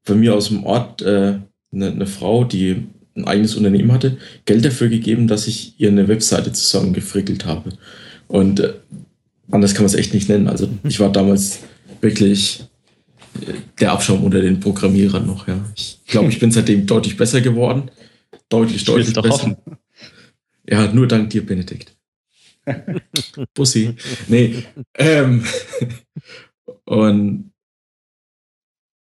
bei 0.04 0.14
mir 0.14 0.34
aus 0.34 0.48
dem 0.48 0.64
Ort 0.64 1.02
äh, 1.02 1.38
eine, 1.72 1.90
eine 1.90 2.06
Frau, 2.06 2.44
die 2.44 2.86
ein 3.18 3.26
eigenes 3.26 3.56
Unternehmen 3.56 3.92
hatte, 3.92 4.16
Geld 4.44 4.64
dafür 4.64 4.88
gegeben, 4.88 5.26
dass 5.26 5.46
ich 5.46 5.74
ihr 5.78 5.88
eine 5.88 6.08
Webseite 6.08 6.52
zusammengefrickelt 6.52 7.44
habe. 7.44 7.70
Und 8.28 8.60
äh, 8.60 8.74
anders 9.50 9.74
kann 9.74 9.82
man 9.82 9.92
es 9.92 9.94
echt 9.94 10.14
nicht 10.14 10.28
nennen. 10.28 10.48
Also 10.48 10.66
mhm. 10.66 10.78
ich 10.84 11.00
war 11.00 11.10
damals 11.10 11.60
wirklich 12.00 12.64
äh, 13.40 13.52
der 13.80 13.92
Abschaum 13.92 14.24
unter 14.24 14.40
den 14.40 14.60
Programmierern 14.60 15.26
noch. 15.26 15.48
Ja. 15.48 15.58
Ich 15.76 16.00
glaube, 16.06 16.28
ich 16.28 16.38
bin 16.38 16.50
seitdem 16.50 16.86
deutlich 16.86 17.16
besser 17.16 17.40
geworden. 17.40 17.90
Deutlich, 18.48 18.84
deutlich 18.84 19.12
besser. 19.12 19.30
Hoffen. 19.30 19.56
Ja, 20.68 20.92
nur 20.92 21.06
dank 21.08 21.30
dir, 21.30 21.44
Benedikt. 21.44 21.96
Bussi. 23.54 23.94
Nee. 24.28 24.64
Ähm, 24.94 25.44
und 26.84 27.52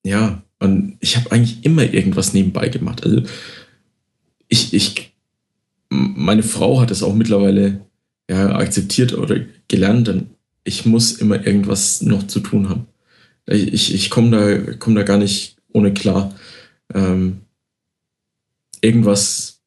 ja, 0.04 0.42
und 0.59 0.97
ich 1.00 1.16
habe 1.16 1.31
eigentlich 1.33 1.64
immer 1.64 1.83
irgendwas 1.83 2.35
nebenbei 2.35 2.69
gemacht. 2.69 3.04
Also 3.04 3.23
ich, 4.53 4.75
ich, 4.75 5.15
meine 5.89 6.43
Frau 6.43 6.79
hat 6.81 6.91
es 6.91 7.03
auch 7.03 7.15
mittlerweile 7.15 7.87
ja, 8.29 8.55
akzeptiert 8.55 9.15
oder 9.15 9.41
gelernt, 9.67 10.09
denn 10.09 10.27
ich 10.63 10.85
muss 10.85 11.13
immer 11.13 11.47
irgendwas 11.47 12.03
noch 12.03 12.27
zu 12.27 12.41
tun 12.41 12.69
haben. 12.69 12.87
Ich, 13.47 13.95
ich 13.95 14.11
komme 14.11 14.31
da, 14.31 14.75
komm 14.79 14.95
da 14.95 15.05
gar 15.05 15.17
nicht 15.17 15.57
ohne 15.73 15.95
klar. 15.95 16.35
Ähm, 16.93 17.41
irgendwas, 18.83 19.63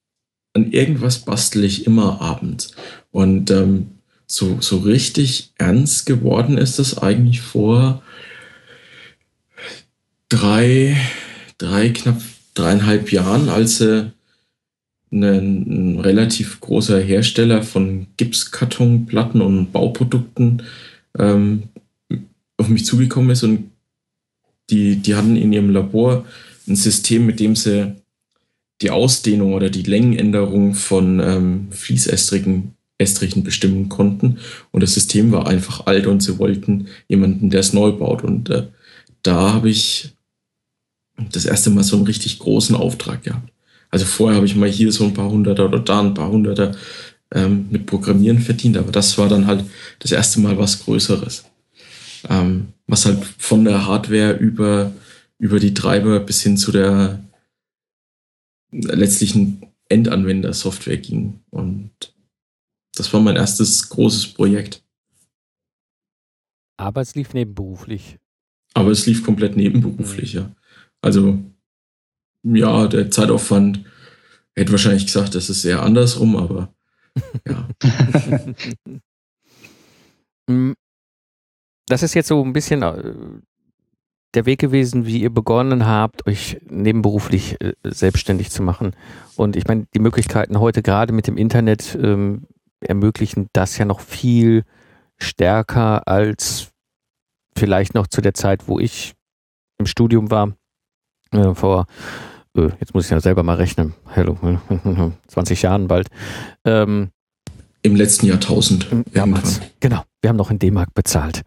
an 0.53 0.71
irgendwas 0.71 1.25
bastel 1.25 1.63
ich 1.63 1.87
immer 1.87 2.21
abends. 2.21 2.75
Und 3.09 3.49
ähm, 3.49 3.87
so, 4.27 4.61
so 4.61 4.77
richtig 4.77 5.51
ernst 5.57 6.05
geworden 6.05 6.59
ist 6.59 6.77
es 6.77 6.99
eigentlich 6.99 7.41
vor 7.41 8.03
drei, 10.29 10.95
drei, 11.57 11.89
knapp 11.89 12.21
dreieinhalb 12.53 13.11
Jahren, 13.11 13.49
als 13.49 13.79
sie 13.79 14.14
ein, 15.11 15.95
ein 15.95 15.99
relativ 15.99 16.59
großer 16.59 16.99
Hersteller 16.99 17.63
von 17.63 18.07
Gipskartonplatten 18.17 19.41
und 19.41 19.71
Bauprodukten 19.71 20.63
ähm, 21.17 21.63
auf 22.57 22.69
mich 22.69 22.85
zugekommen 22.85 23.31
ist 23.31 23.43
und 23.43 23.71
die, 24.69 24.97
die 24.97 25.15
hatten 25.15 25.35
in 25.35 25.53
ihrem 25.53 25.69
Labor 25.69 26.25
ein 26.67 26.75
System, 26.75 27.25
mit 27.25 27.39
dem 27.39 27.55
sie 27.55 27.95
die 28.81 28.89
Ausdehnung 28.89 29.53
oder 29.53 29.69
die 29.69 29.83
Längenänderung 29.83 30.73
von 30.73 31.19
ähm, 31.19 31.67
Fließestrichen 31.71 32.75
Estrichen 32.97 33.43
bestimmen 33.43 33.89
konnten. 33.89 34.39
Und 34.71 34.81
das 34.81 34.93
System 34.93 35.31
war 35.31 35.47
einfach 35.47 35.85
alt 35.85 36.07
und 36.07 36.23
sie 36.23 36.39
wollten 36.39 36.87
jemanden, 37.09 37.49
der 37.49 37.59
es 37.59 37.73
neu 37.73 37.91
baut. 37.91 38.23
Und 38.23 38.49
äh, 38.49 38.67
da 39.21 39.53
habe 39.53 39.69
ich 39.69 40.13
das 41.31 41.45
erste 41.45 41.69
Mal 41.69 41.83
so 41.83 41.97
einen 41.97 42.05
richtig 42.05 42.39
großen 42.39 42.75
Auftrag 42.75 43.23
gehabt. 43.23 43.51
Also 43.91 44.05
vorher 44.05 44.37
habe 44.37 44.45
ich 44.45 44.55
mal 44.55 44.69
hier 44.69 44.91
so 44.91 45.05
ein 45.05 45.13
paar 45.13 45.29
Hunderter 45.29 45.65
oder 45.65 45.79
da 45.79 46.01
ein 46.01 46.13
paar 46.13 46.29
Hunderter 46.29 46.75
ähm, 47.33 47.67
mit 47.69 47.85
Programmieren 47.85 48.39
verdient, 48.39 48.77
aber 48.77 48.91
das 48.91 49.17
war 49.17 49.29
dann 49.29 49.47
halt 49.47 49.65
das 49.99 50.11
erste 50.11 50.39
Mal 50.39 50.57
was 50.57 50.83
Größeres. 50.83 51.45
Ähm, 52.29 52.69
was 52.87 53.05
halt 53.05 53.23
von 53.23 53.65
der 53.65 53.85
Hardware 53.85 54.33
über, 54.33 54.91
über 55.37 55.59
die 55.59 55.73
Treiber 55.73 56.19
bis 56.19 56.41
hin 56.41 56.57
zu 56.57 56.71
der 56.71 57.23
letztlichen 58.71 59.61
Endanwender-Software 59.89 60.97
ging. 60.97 61.39
Und 61.49 61.91
das 62.95 63.13
war 63.13 63.21
mein 63.21 63.35
erstes 63.35 63.89
großes 63.89 64.27
Projekt. 64.27 64.83
Aber 66.77 67.01
es 67.01 67.15
lief 67.15 67.33
nebenberuflich. 67.33 68.17
Aber 68.73 68.91
es 68.91 69.05
lief 69.05 69.23
komplett 69.23 69.55
nebenberuflich, 69.55 70.33
mhm. 70.33 70.39
ja. 70.39 70.55
Also 71.01 71.39
ja, 72.53 72.87
der 72.87 73.11
Zeitaufwand 73.11 73.83
hätte 74.55 74.71
wahrscheinlich 74.71 75.05
gesagt, 75.05 75.35
das 75.35 75.49
ist 75.49 75.65
eher 75.65 75.83
andersrum, 75.83 76.35
aber 76.35 76.73
ja. 77.47 77.67
Mm, 80.47 80.73
das 81.87 82.03
ist 82.03 82.13
jetzt 82.13 82.27
so 82.27 82.43
ein 82.43 82.53
bisschen 82.53 82.83
äh, 82.83 83.13
der 84.35 84.45
Weg 84.45 84.59
gewesen, 84.59 85.05
wie 85.05 85.21
ihr 85.21 85.31
begonnen 85.31 85.85
habt, 85.85 86.27
euch 86.27 86.61
nebenberuflich 86.69 87.59
äh, 87.61 87.73
selbstständig 87.83 88.51
zu 88.51 88.61
machen. 88.61 88.95
Und 89.35 89.55
ich 89.55 89.65
meine, 89.65 89.87
die 89.95 89.99
Möglichkeiten 89.99 90.59
heute 90.59 90.83
gerade 90.83 91.13
mit 91.13 91.25
dem 91.27 91.37
Internet 91.37 91.97
ähm, 91.99 92.47
ermöglichen 92.79 93.49
das 93.53 93.77
ja 93.77 93.85
noch 93.85 94.01
viel 94.01 94.65
stärker 95.17 96.07
als 96.07 96.71
vielleicht 97.57 97.93
noch 97.93 98.07
zu 98.07 98.21
der 98.21 98.33
Zeit, 98.33 98.67
wo 98.67 98.79
ich 98.79 99.15
im 99.77 99.85
Studium 99.85 100.29
war, 100.29 100.55
äh, 101.31 101.53
vor 101.53 101.87
äh, 102.55 102.69
jetzt 102.79 102.93
muss 102.93 103.05
ich 103.05 103.11
ja 103.11 103.19
selber 103.19 103.43
mal 103.43 103.55
rechnen, 103.55 103.93
hello, 104.07 104.37
20 105.27 105.61
Jahren 105.63 105.87
bald. 105.87 106.07
Ähm, 106.65 107.09
Im 107.81 107.95
letzten 107.95 108.27
Jahrtausend. 108.27 108.87
Damals, 109.13 109.61
genau. 109.79 110.03
Wir 110.21 110.29
haben 110.29 110.37
noch 110.37 110.49
in 110.49 110.59
D-Mark 110.59 110.93
bezahlt, 110.93 111.43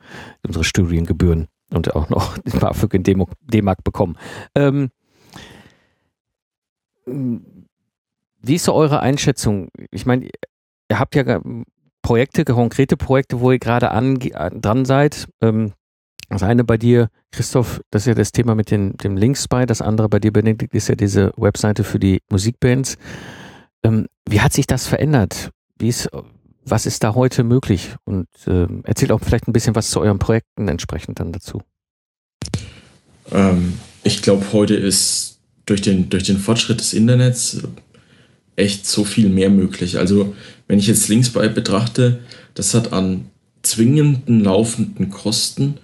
unsere 0.46 0.64
Studiengebühren 0.64 1.48
und 1.72 1.94
auch 1.94 2.08
noch 2.08 2.38
den 2.46 2.60
BAföG 2.60 2.94
in 2.94 3.26
D-Mark 3.42 3.82
bekommen. 3.82 4.16
Ähm, 4.54 4.90
wie 8.40 8.54
ist 8.54 8.64
so 8.64 8.74
eure 8.74 9.00
Einschätzung? 9.00 9.68
Ich 9.90 10.06
meine, 10.06 10.28
ihr 10.90 10.98
habt 10.98 11.14
ja 11.14 11.40
Projekte, 12.02 12.44
konkrete 12.44 12.96
Projekte, 12.96 13.40
wo 13.40 13.50
ihr 13.50 13.58
gerade 13.58 13.88
dran 14.60 14.84
seid. 14.84 15.28
Ähm, 15.42 15.72
das 16.28 16.42
eine 16.42 16.64
bei 16.64 16.76
dir, 16.76 17.08
Christoph, 17.32 17.80
das 17.90 18.02
ist 18.02 18.06
ja 18.06 18.14
das 18.14 18.32
Thema 18.32 18.54
mit 18.54 18.70
den, 18.70 18.96
dem 18.98 19.16
Links 19.16 19.48
bei. 19.48 19.64
Das 19.66 19.80
andere 19.80 20.08
bei 20.08 20.18
dir, 20.18 20.32
Benedikt, 20.32 20.74
ist 20.74 20.88
ja 20.88 20.94
diese 20.94 21.32
Webseite 21.36 21.84
für 21.84 21.98
die 21.98 22.20
Musikbands. 22.30 22.96
Ähm, 23.82 24.06
wie 24.28 24.40
hat 24.40 24.52
sich 24.52 24.66
das 24.66 24.86
verändert? 24.86 25.50
Wie 25.78 25.88
ist, 25.88 26.08
was 26.64 26.86
ist 26.86 27.02
da 27.02 27.14
heute 27.14 27.44
möglich? 27.44 27.94
Und 28.04 28.28
äh, 28.46 28.66
erzählt 28.84 29.12
auch 29.12 29.20
vielleicht 29.22 29.48
ein 29.48 29.52
bisschen 29.52 29.74
was 29.74 29.90
zu 29.90 30.00
euren 30.00 30.18
Projekten 30.18 30.68
entsprechend 30.68 31.20
dann 31.20 31.32
dazu. 31.32 31.62
Ähm, 33.30 33.78
ich 34.04 34.22
glaube, 34.22 34.52
heute 34.52 34.74
ist 34.74 35.38
durch 35.66 35.80
den, 35.80 36.10
durch 36.10 36.24
den 36.24 36.38
Fortschritt 36.38 36.80
des 36.80 36.92
Internets 36.92 37.62
echt 38.56 38.86
so 38.86 39.04
viel 39.04 39.28
mehr 39.28 39.50
möglich. 39.50 39.98
Also, 39.98 40.34
wenn 40.66 40.78
ich 40.78 40.88
jetzt 40.88 41.08
Links 41.08 41.30
bei 41.30 41.48
betrachte, 41.48 42.20
das 42.54 42.74
hat 42.74 42.92
an 42.92 43.30
zwingenden 43.62 44.42
laufenden 44.42 45.10
Kosten, 45.10 45.78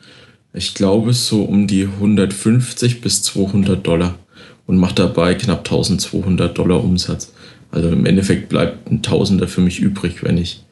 ich 0.55 0.75
glaube, 0.75 1.13
so 1.13 1.43
um 1.43 1.67
die 1.67 1.85
150 1.85 3.01
bis 3.01 3.23
200 3.23 3.85
Dollar 3.85 4.19
und 4.67 4.79
macht 4.79 5.01
dabei 5.01 5.35
knapp 5.35 5.59
1200 5.59 6.57
Dollar 6.57 6.83
Umsatz. 6.83 7.33
Also 7.73 7.91
im 7.91 8.07
Endeffekt 8.07 8.49
bleibt 8.49 8.89
ein 8.89 9.03
Tausender 9.03 9.49
für 9.49 9.61
mich 9.61 9.81
übrig, 9.81 10.23
wenn 10.23 10.39
ich, 10.39 10.63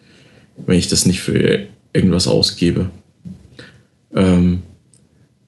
wenn 0.67 0.79
ich 0.79 0.87
das 0.87 1.05
nicht 1.05 1.21
für 1.21 1.67
irgendwas 1.93 2.29
ausgebe. 2.29 2.91
Ähm, 4.15 4.63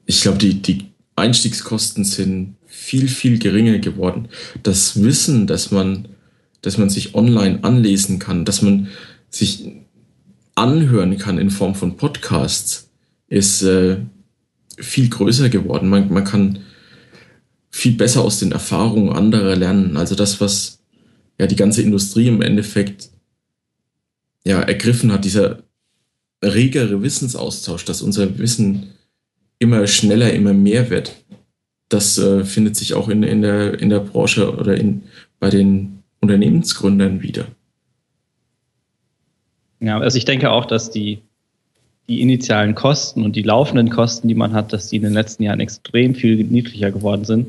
ich 0.05 0.21
glaube, 0.21 0.39
die, 0.39 0.61
die 0.61 0.87
Einstiegskosten 1.15 2.05
sind 2.05 2.57
viel, 2.67 3.07
viel 3.07 3.39
geringer 3.39 3.79
geworden. 3.79 4.29
Das 4.65 5.01
Wissen, 5.01 5.47
dass 5.47 5.71
man, 5.71 6.09
dass 6.61 6.77
man 6.77 6.91
sich 6.91 7.15
online 7.15 7.61
anlesen 7.63 8.19
kann, 8.19 8.45
dass 8.45 8.63
man 8.63 8.89
sich 9.31 9.71
anhören 10.57 11.19
kann 11.19 11.39
in 11.39 11.51
Form 11.51 11.77
von 11.77 11.97
Podcasts, 11.97 12.91
ist 13.29 13.63
äh, 13.63 13.99
viel 14.79 15.09
größer 15.09 15.49
geworden. 15.49 15.89
Man, 15.89 16.13
man 16.13 16.25
kann 16.25 16.61
viel 17.71 17.97
besser 17.97 18.23
aus 18.23 18.39
den 18.39 18.53
Erfahrungen 18.53 19.13
anderer 19.13 19.57
lernen. 19.57 19.97
Also 19.97 20.15
das, 20.15 20.41
was 20.41 20.81
ja 21.39 21.47
die 21.47 21.57
ganze 21.57 21.83
Industrie 21.83 22.29
im 22.29 22.43
Endeffekt 22.43 23.11
ja 24.45 24.61
ergriffen 24.61 25.13
hat, 25.13 25.25
dieser 25.25 25.63
regere 26.43 27.03
Wissensaustausch, 27.03 27.85
dass 27.85 28.03
unser 28.03 28.39
Wissen 28.39 28.91
immer 29.59 29.87
schneller, 29.87 30.33
immer 30.33 30.53
mehr 30.53 30.91
wird. 30.91 31.25
Das 31.89 32.19
äh, 32.19 32.45
findet 32.45 32.77
sich 32.77 32.95
auch 32.95 33.09
in, 33.09 33.23
in, 33.23 33.43
der, 33.43 33.79
in 33.81 33.91
der 33.91 34.01
Branche 34.01 34.57
oder 34.57 34.77
in, 34.77 35.03
bei 35.39 35.51
den 35.51 36.03
Unternehmensgründern 36.21 37.23
wieder. 37.23 37.47
Ja, 39.81 39.99
also 39.99 40.17
ich 40.17 40.25
denke 40.25 40.51
auch, 40.51 40.65
dass 40.65 40.91
die, 40.91 41.23
die 42.09 42.21
initialen 42.21 42.75
Kosten 42.75 43.25
und 43.25 43.35
die 43.37 43.43
laufenden 43.43 43.91
Kosten, 43.91 44.29
die 44.29 44.35
man 44.35 44.53
hat, 44.53 44.73
dass 44.73 44.89
die 44.89 44.97
in 44.97 45.03
den 45.03 45.15
letzten 45.15 45.43
Jahren 45.43 45.61
extrem 45.61 46.15
viel 46.15 46.45
niedriger 46.45 46.91
geworden 46.91 47.25
sind. 47.25 47.47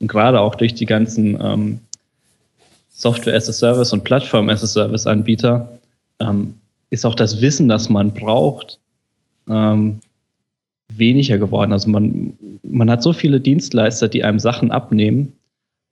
Und 0.00 0.08
gerade 0.08 0.40
auch 0.40 0.54
durch 0.54 0.74
die 0.74 0.86
ganzen 0.86 1.38
ähm, 1.40 1.80
Software 2.90 3.34
as 3.34 3.48
a 3.48 3.52
Service 3.52 3.92
und 3.92 4.04
Plattform 4.04 4.50
as 4.50 4.62
a 4.62 4.66
Service 4.66 5.06
Anbieter 5.06 5.78
ähm, 6.20 6.54
ist 6.90 7.06
auch 7.06 7.14
das 7.14 7.40
Wissen, 7.40 7.68
das 7.68 7.88
man 7.88 8.12
braucht, 8.12 8.78
ähm, 9.48 10.00
weniger 10.92 11.38
geworden. 11.38 11.72
Also 11.72 11.88
man, 11.90 12.34
man 12.62 12.90
hat 12.90 13.02
so 13.02 13.12
viele 13.12 13.40
Dienstleister, 13.40 14.08
die 14.08 14.22
einem 14.22 14.38
Sachen 14.38 14.70
abnehmen. 14.70 15.32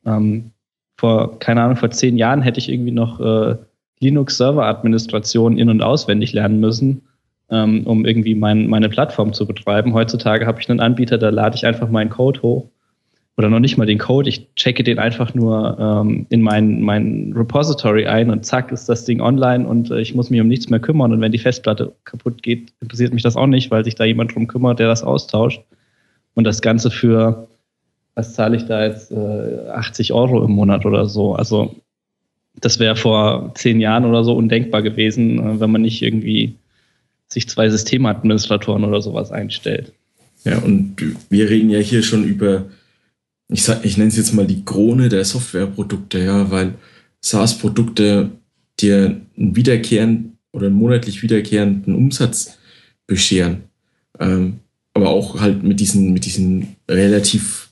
Ähm, 0.05 0.51
vor, 0.97 1.39
keine 1.39 1.63
Ahnung, 1.63 1.77
vor 1.77 1.91
zehn 1.91 2.19
Jahren 2.19 2.43
hätte 2.43 2.61
ich 2.61 2.69
irgendwie 2.69 2.93
noch 2.93 3.21
äh, 3.21 3.57
Linux-Server-Administration 4.01 5.59
in- 5.59 5.71
und 5.71 5.83
auswendig 5.83 6.33
lernen 6.33 6.61
müssen, 6.61 7.03
ähm, 7.53 7.87
um 7.87 8.05
irgendwie 8.05 8.35
mein, 8.35 8.67
meine 8.67 8.89
Plattform 8.89 9.33
zu 9.33 9.47
betreiben. 9.47 9.95
Heutzutage 9.95 10.47
habe 10.47 10.61
ich 10.61 10.69
einen 10.69 10.81
Anbieter, 10.81 11.19
da 11.19 11.29
lade 11.29 11.55
ich 11.55 11.67
einfach 11.67 11.89
meinen 11.89 12.11
Code 12.11 12.43
hoch 12.43 12.67
oder 13.37 13.49
noch 13.49 13.61
nicht 13.61 13.79
mal 13.79 13.87
den 13.87 13.99
Code, 13.99 14.29
ich 14.29 14.55
checke 14.57 14.83
den 14.83 14.99
einfach 14.99 15.35
nur 15.35 15.79
ähm, 15.79 16.27
in 16.29 16.43
mein, 16.43 16.83
mein 16.83 17.33
Repository 17.35 18.07
ein 18.07 18.31
und 18.31 18.45
zack 18.45 18.73
ist 18.73 18.89
das 18.89 19.05
Ding 19.05 19.21
online 19.21 19.67
und 19.67 19.91
äh, 19.91 20.01
ich 20.01 20.15
muss 20.15 20.29
mich 20.31 20.41
um 20.41 20.49
nichts 20.49 20.69
mehr 20.69 20.81
kümmern. 20.81 21.13
Und 21.13 21.21
wenn 21.21 21.33
die 21.33 21.39
Festplatte 21.39 21.93
kaputt 22.05 22.43
geht, 22.43 22.73
interessiert 22.81 23.15
mich 23.15 23.23
das 23.23 23.37
auch 23.37 23.47
nicht, 23.47 23.71
weil 23.71 23.85
sich 23.85 23.95
da 23.95 24.05
jemand 24.05 24.35
drum 24.35 24.49
kümmert, 24.49 24.79
der 24.79 24.89
das 24.89 25.03
austauscht. 25.03 25.63
Und 26.35 26.45
das 26.45 26.61
Ganze 26.61 26.91
für, 26.91 27.49
was 28.15 28.35
zahle 28.35 28.57
ich 28.57 28.67
da 28.67 28.85
jetzt, 28.85 29.11
äh, 29.13 29.69
80 29.71 30.13
Euro 30.13 30.45
im 30.45 30.53
Monat 30.53 30.85
oder 30.85 31.07
so. 31.07 31.35
Also 31.35 31.75
das 32.61 32.79
wäre 32.79 32.97
vor 32.97 33.53
zehn 33.55 33.81
Jahren 33.81 34.05
oder 34.05 34.25
so 34.25 34.35
undenkbar 34.35 34.83
gewesen, 34.83 35.39
äh, 35.39 35.61
wenn 35.61 35.71
man 35.71 35.83
nicht 35.83 36.03
irgendwie 36.03 36.57
sich 37.33 37.49
zwei 37.49 37.69
Systemadministratoren 37.71 38.85
oder 38.85 39.03
sowas 39.03 39.33
einstellt. 39.33 39.93
Ja, 40.45 40.59
und 40.59 40.97
wir 41.31 41.49
reden 41.49 41.71
ja 41.71 41.79
hier 41.79 42.03
schon 42.03 42.25
über 42.25 42.67
ich, 43.53 43.69
ich 43.83 43.97
nenne 43.97 44.09
es 44.09 44.17
jetzt 44.17 44.33
mal 44.33 44.47
die 44.47 44.65
Krone 44.65 45.09
der 45.09 45.25
Softwareprodukte, 45.25 46.19
ja, 46.19 46.51
weil 46.51 46.75
SaaS-Produkte 47.21 48.31
dir 48.81 49.21
einen 49.37 49.57
wiederkehrenden 49.57 50.39
oder 50.53 50.67
einen 50.67 50.77
monatlich 50.77 51.23
wiederkehrenden 51.23 51.95
Umsatz 51.95 52.59
bescheren. 53.07 53.65
Ähm, 54.19 54.61
aber 54.95 55.11
auch 55.11 55.41
halt 55.41 55.63
mit 55.63 55.81
diesen, 55.81 56.13
mit 56.13 56.25
diesen 56.25 56.77
relativ 56.89 57.71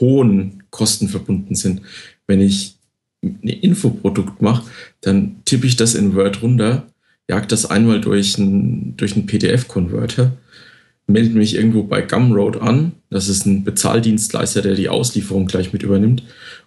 hohen 0.00 0.64
Kosten 0.70 1.08
verbunden 1.08 1.54
sind. 1.54 1.82
Wenn 2.26 2.40
ich 2.40 2.76
ein 3.22 3.40
Infoprodukt 3.42 4.40
mache, 4.40 4.68
dann 5.00 5.42
tippe 5.44 5.66
ich 5.66 5.76
das 5.76 5.94
in 5.94 6.14
Word 6.14 6.42
runter, 6.42 6.86
jag 7.30 7.48
das 7.48 7.66
einmal 7.66 8.00
durch 8.00 8.38
einen, 8.38 8.96
durch 8.96 9.14
einen 9.14 9.26
PDF-Converter 9.26 10.32
melde 11.10 11.30
mich 11.30 11.54
irgendwo 11.54 11.82
bei 11.82 12.02
Gumroad 12.02 12.60
an. 12.60 12.92
Das 13.10 13.28
ist 13.28 13.46
ein 13.46 13.64
Bezahldienstleister, 13.64 14.62
der 14.62 14.74
die 14.74 14.88
Auslieferung 14.88 15.46
gleich 15.46 15.72
mit 15.72 15.82
übernimmt. 15.82 16.22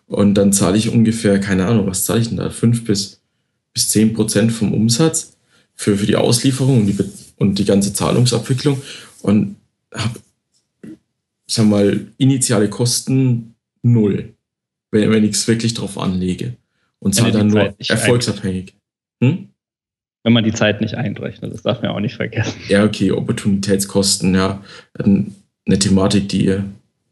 Und 0.07 0.35
dann 0.35 0.53
zahle 0.53 0.77
ich 0.77 0.89
ungefähr, 0.89 1.39
keine 1.39 1.65
Ahnung, 1.65 1.87
was 1.87 2.05
zahle 2.05 2.21
ich 2.21 2.27
denn 2.27 2.37
da? 2.37 2.49
Fünf 2.49 2.83
bis, 2.83 3.21
bis 3.73 3.89
zehn 3.89 4.13
Prozent 4.13 4.51
vom 4.51 4.73
Umsatz 4.73 5.37
für, 5.75 5.97
für 5.97 6.05
die 6.05 6.15
Auslieferung 6.15 6.81
und 6.81 6.87
die, 6.87 6.97
und 7.37 7.59
die 7.59 7.65
ganze 7.65 7.93
Zahlungsabwicklung. 7.93 8.81
Und 9.21 9.55
habe, 9.93 10.19
sag 11.47 11.65
mal, 11.65 12.07
initiale 12.17 12.69
Kosten 12.69 13.55
null, 13.81 14.33
wenn, 14.91 15.09
wenn 15.09 15.23
ich 15.23 15.31
es 15.31 15.47
wirklich 15.47 15.73
drauf 15.73 15.97
anlege. 15.97 16.57
Und 16.99 17.15
zahle 17.15 17.31
dann 17.31 17.47
nur 17.47 17.73
erfolgsabhängig. 17.79 18.73
Hm? 19.21 19.49
Wenn 20.23 20.33
man 20.33 20.43
die 20.43 20.53
Zeit 20.53 20.81
nicht 20.81 20.95
einrechnet. 20.95 21.53
Das 21.53 21.63
darf 21.63 21.81
man 21.81 21.91
auch 21.91 21.99
nicht 21.99 22.15
vergessen. 22.15 22.59
Ja, 22.69 22.83
okay, 22.85 23.11
Opportunitätskosten, 23.11 24.33
ja. 24.33 24.63
Eine 24.97 25.79
Thematik, 25.79 26.29
die 26.29 26.59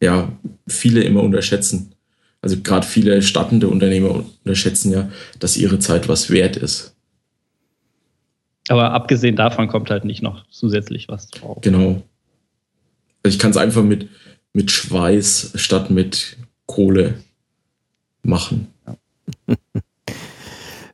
ja 0.01 0.31
viele 0.67 1.03
immer 1.03 1.21
unterschätzen. 1.21 1.93
Also 2.41 2.59
gerade 2.61 2.87
viele 2.87 3.21
startende 3.21 3.67
Unternehmer 3.67 4.23
unterschätzen 4.43 4.91
ja, 4.91 5.11
dass 5.39 5.57
ihre 5.57 5.77
Zeit 5.79 6.09
was 6.09 6.31
wert 6.31 6.57
ist. 6.57 6.95
Aber 8.67 8.91
abgesehen 8.91 9.35
davon 9.35 9.67
kommt 9.67 9.89
halt 9.89 10.05
nicht 10.05 10.23
noch 10.23 10.45
zusätzlich 10.49 11.07
was 11.07 11.27
drauf. 11.27 11.59
Genau. 11.61 12.01
Also 13.23 13.35
ich 13.35 13.39
kann 13.39 13.51
es 13.51 13.57
einfach 13.57 13.83
mit, 13.83 14.09
mit 14.53 14.71
Schweiß 14.71 15.53
statt 15.55 15.91
mit 15.91 16.37
Kohle 16.65 17.15
machen. 18.23 18.67
Ja. 18.87 19.55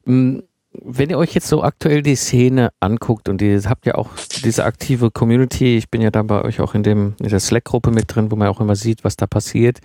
Mm, 0.77 0.91
wenn 0.97 1.09
ihr 1.09 1.17
euch 1.17 1.33
jetzt 1.33 1.47
so 1.47 1.63
aktuell 1.63 2.01
die 2.01 2.15
Szene 2.15 2.71
anguckt 2.79 3.29
und 3.29 3.41
ihr 3.41 3.61
habt 3.63 3.85
ja 3.85 3.95
auch 3.95 4.09
diese 4.43 4.65
aktive 4.65 5.11
Community, 5.11 5.77
ich 5.77 5.89
bin 5.89 6.01
ja 6.01 6.11
da 6.11 6.23
bei 6.23 6.41
euch 6.41 6.59
auch 6.59 6.75
in, 6.75 6.83
dem, 6.83 7.15
in 7.19 7.29
der 7.29 7.39
Slack-Gruppe 7.39 7.91
mit 7.91 8.13
drin, 8.13 8.31
wo 8.31 8.35
man 8.35 8.47
auch 8.47 8.61
immer 8.61 8.75
sieht, 8.75 9.03
was 9.03 9.15
da 9.15 9.27
passiert. 9.27 9.79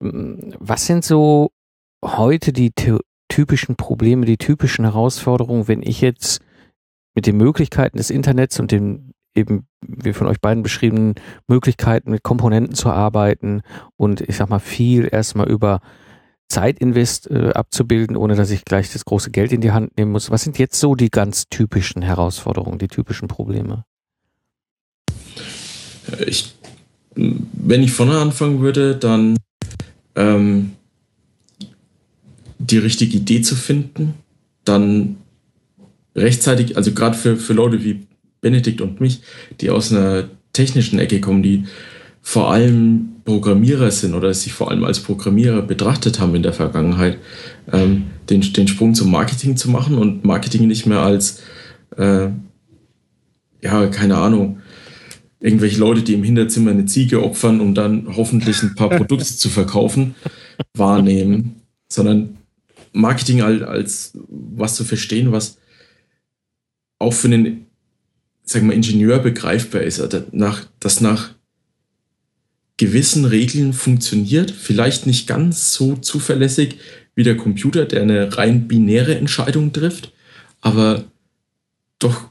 Was 0.00 0.86
sind 0.86 1.04
so 1.04 1.52
heute 2.04 2.52
die 2.52 2.72
typischen 3.28 3.76
Probleme, 3.76 4.26
die 4.26 4.38
typischen 4.38 4.84
Herausforderungen, 4.84 5.68
wenn 5.68 5.82
ich 5.82 6.00
jetzt 6.00 6.40
mit 7.14 7.26
den 7.26 7.36
Möglichkeiten 7.36 7.98
des 7.98 8.10
Internets 8.10 8.58
und 8.58 8.72
den 8.72 9.12
eben, 9.34 9.66
wie 9.80 10.12
von 10.12 10.26
euch 10.26 10.40
beiden 10.40 10.62
beschriebenen 10.62 11.14
Möglichkeiten 11.46 12.10
mit 12.10 12.22
Komponenten 12.22 12.74
zu 12.74 12.90
arbeiten 12.90 13.62
und 13.96 14.20
ich 14.20 14.36
sag 14.36 14.48
mal 14.48 14.58
viel 14.58 15.08
erstmal 15.10 15.48
über 15.48 15.80
Zeitinvest 16.52 17.30
äh, 17.30 17.50
abzubilden, 17.54 18.16
ohne 18.16 18.34
dass 18.34 18.50
ich 18.50 18.64
gleich 18.64 18.92
das 18.92 19.06
große 19.06 19.30
Geld 19.30 19.52
in 19.52 19.62
die 19.62 19.72
Hand 19.72 19.96
nehmen 19.96 20.12
muss. 20.12 20.30
Was 20.30 20.42
sind 20.42 20.58
jetzt 20.58 20.78
so 20.78 20.94
die 20.94 21.10
ganz 21.10 21.48
typischen 21.48 22.02
Herausforderungen, 22.02 22.78
die 22.78 22.88
typischen 22.88 23.26
Probleme? 23.26 23.84
Ich, 26.26 26.54
wenn 27.14 27.82
ich 27.82 27.92
vorne 27.92 28.18
anfangen 28.18 28.60
würde, 28.60 28.96
dann 28.96 29.38
ähm, 30.14 30.72
die 32.58 32.78
richtige 32.78 33.16
Idee 33.16 33.40
zu 33.40 33.56
finden, 33.56 34.14
dann 34.64 35.16
rechtzeitig, 36.14 36.76
also 36.76 36.92
gerade 36.92 37.16
für, 37.16 37.36
für 37.36 37.54
Leute 37.54 37.82
wie 37.82 38.06
Benedikt 38.42 38.82
und 38.82 39.00
mich, 39.00 39.22
die 39.60 39.70
aus 39.70 39.90
einer 39.90 40.28
technischen 40.52 40.98
Ecke 40.98 41.20
kommen, 41.20 41.42
die 41.42 41.64
vor 42.20 42.52
allem 42.52 43.11
Programmierer 43.24 43.90
sind 43.90 44.14
oder 44.14 44.34
sich 44.34 44.52
vor 44.52 44.70
allem 44.70 44.84
als 44.84 45.00
Programmierer 45.00 45.62
betrachtet 45.62 46.18
haben 46.18 46.34
in 46.34 46.42
der 46.42 46.52
Vergangenheit, 46.52 47.18
ähm, 47.72 48.06
den, 48.28 48.40
den 48.40 48.68
Sprung 48.68 48.94
zum 48.94 49.10
Marketing 49.10 49.56
zu 49.56 49.70
machen 49.70 49.96
und 49.96 50.24
Marketing 50.24 50.66
nicht 50.66 50.86
mehr 50.86 51.00
als, 51.00 51.40
äh, 51.96 52.28
ja, 53.62 53.86
keine 53.86 54.16
Ahnung, 54.16 54.60
irgendwelche 55.38 55.78
Leute, 55.78 56.02
die 56.02 56.14
im 56.14 56.24
Hinterzimmer 56.24 56.70
eine 56.70 56.86
Ziege 56.86 57.22
opfern, 57.22 57.60
um 57.60 57.74
dann 57.74 58.16
hoffentlich 58.16 58.62
ein 58.62 58.74
paar 58.74 58.90
Produkte 58.90 59.24
zu 59.24 59.48
verkaufen, 59.48 60.14
wahrnehmen, 60.74 61.62
sondern 61.88 62.38
Marketing 62.92 63.42
als, 63.42 63.62
als 63.62 64.18
was 64.28 64.74
zu 64.74 64.84
verstehen, 64.84 65.32
was 65.32 65.58
auch 66.98 67.12
für 67.12 67.28
einen, 67.28 67.66
sagen 68.44 68.68
wir, 68.68 68.74
Ingenieur 68.74 69.18
begreifbar 69.18 69.82
ist, 69.82 70.00
also 70.00 70.24
nach, 70.32 70.64
das 70.80 71.00
nach 71.00 71.34
gewissen 72.82 73.24
Regeln 73.24 73.72
funktioniert, 73.72 74.50
vielleicht 74.50 75.06
nicht 75.06 75.28
ganz 75.28 75.72
so 75.72 75.94
zuverlässig 75.94 76.78
wie 77.14 77.22
der 77.22 77.36
Computer, 77.36 77.84
der 77.84 78.02
eine 78.02 78.36
rein 78.36 78.66
binäre 78.66 79.16
Entscheidung 79.16 79.72
trifft, 79.72 80.12
aber 80.60 81.04
doch 82.00 82.30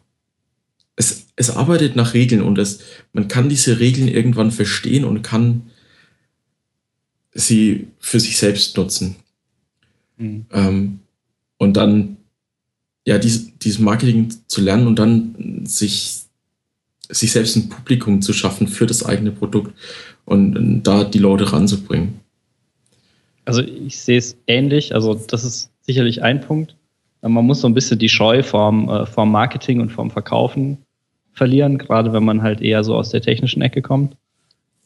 es, 0.98 1.28
es 1.38 1.52
arbeitet 1.52 1.96
nach 1.96 2.14
Regeln 2.14 2.42
und 2.42 2.58
es, 2.58 2.80
man 3.14 3.30
kann 3.30 3.48
diese 3.48 3.80
Regeln 3.80 4.10
irgendwann 4.10 4.52
verstehen 4.52 5.06
und 5.06 5.22
kann 5.22 5.70
sie 7.34 7.88
für 8.00 8.20
sich 8.20 8.38
selbst 8.38 8.76
nutzen. 8.76 9.16
Mhm. 10.18 10.46
Ähm, 10.52 11.00
und 11.58 11.78
dann 11.78 12.18
ja, 13.06 13.18
dies, 13.18 13.58
dieses 13.58 13.80
Marketing 13.80 14.34
zu 14.48 14.60
lernen 14.60 14.86
und 14.86 15.00
dann 15.00 15.66
sich, 15.66 16.24
sich 17.10 17.32
selbst 17.32 17.56
ein 17.56 17.70
Publikum 17.70 18.22
zu 18.22 18.34
schaffen 18.34 18.68
für 18.68 18.86
das 18.86 19.06
eigene 19.06 19.32
Produkt 19.32 19.74
und 20.32 20.84
da 20.84 21.04
die 21.04 21.20
Leute 21.20 21.52
ranzubringen. 21.52 22.20
Also 23.46 23.62
ich 23.62 24.00
sehe 24.00 24.18
es 24.18 24.38
ähnlich. 24.48 24.96
Also 24.96 25.14
das 25.14 25.44
ist 25.44 25.72
sicherlich 25.82 26.24
ein 26.24 26.42
Punkt. 26.42 26.76
Man 27.22 27.46
muss 27.46 27.62
so 27.62 27.68
ein 27.68 27.74
bisschen 27.74 28.00
die 28.00 28.10
Scheu 28.10 28.42
vorm, 28.42 28.90
äh, 28.90 29.06
vorm 29.06 29.32
Marketing 29.32 29.82
und 29.82 29.92
vorm 29.92 30.10
Verkaufen 30.10 30.78
verlieren, 31.34 31.78
gerade 31.78 32.14
wenn 32.14 32.24
man 32.24 32.42
halt 32.42 32.62
eher 32.62 32.84
so 32.84 32.96
aus 32.96 33.10
der 33.10 33.22
technischen 33.22 33.62
Ecke 33.62 33.82
kommt. 33.82 34.16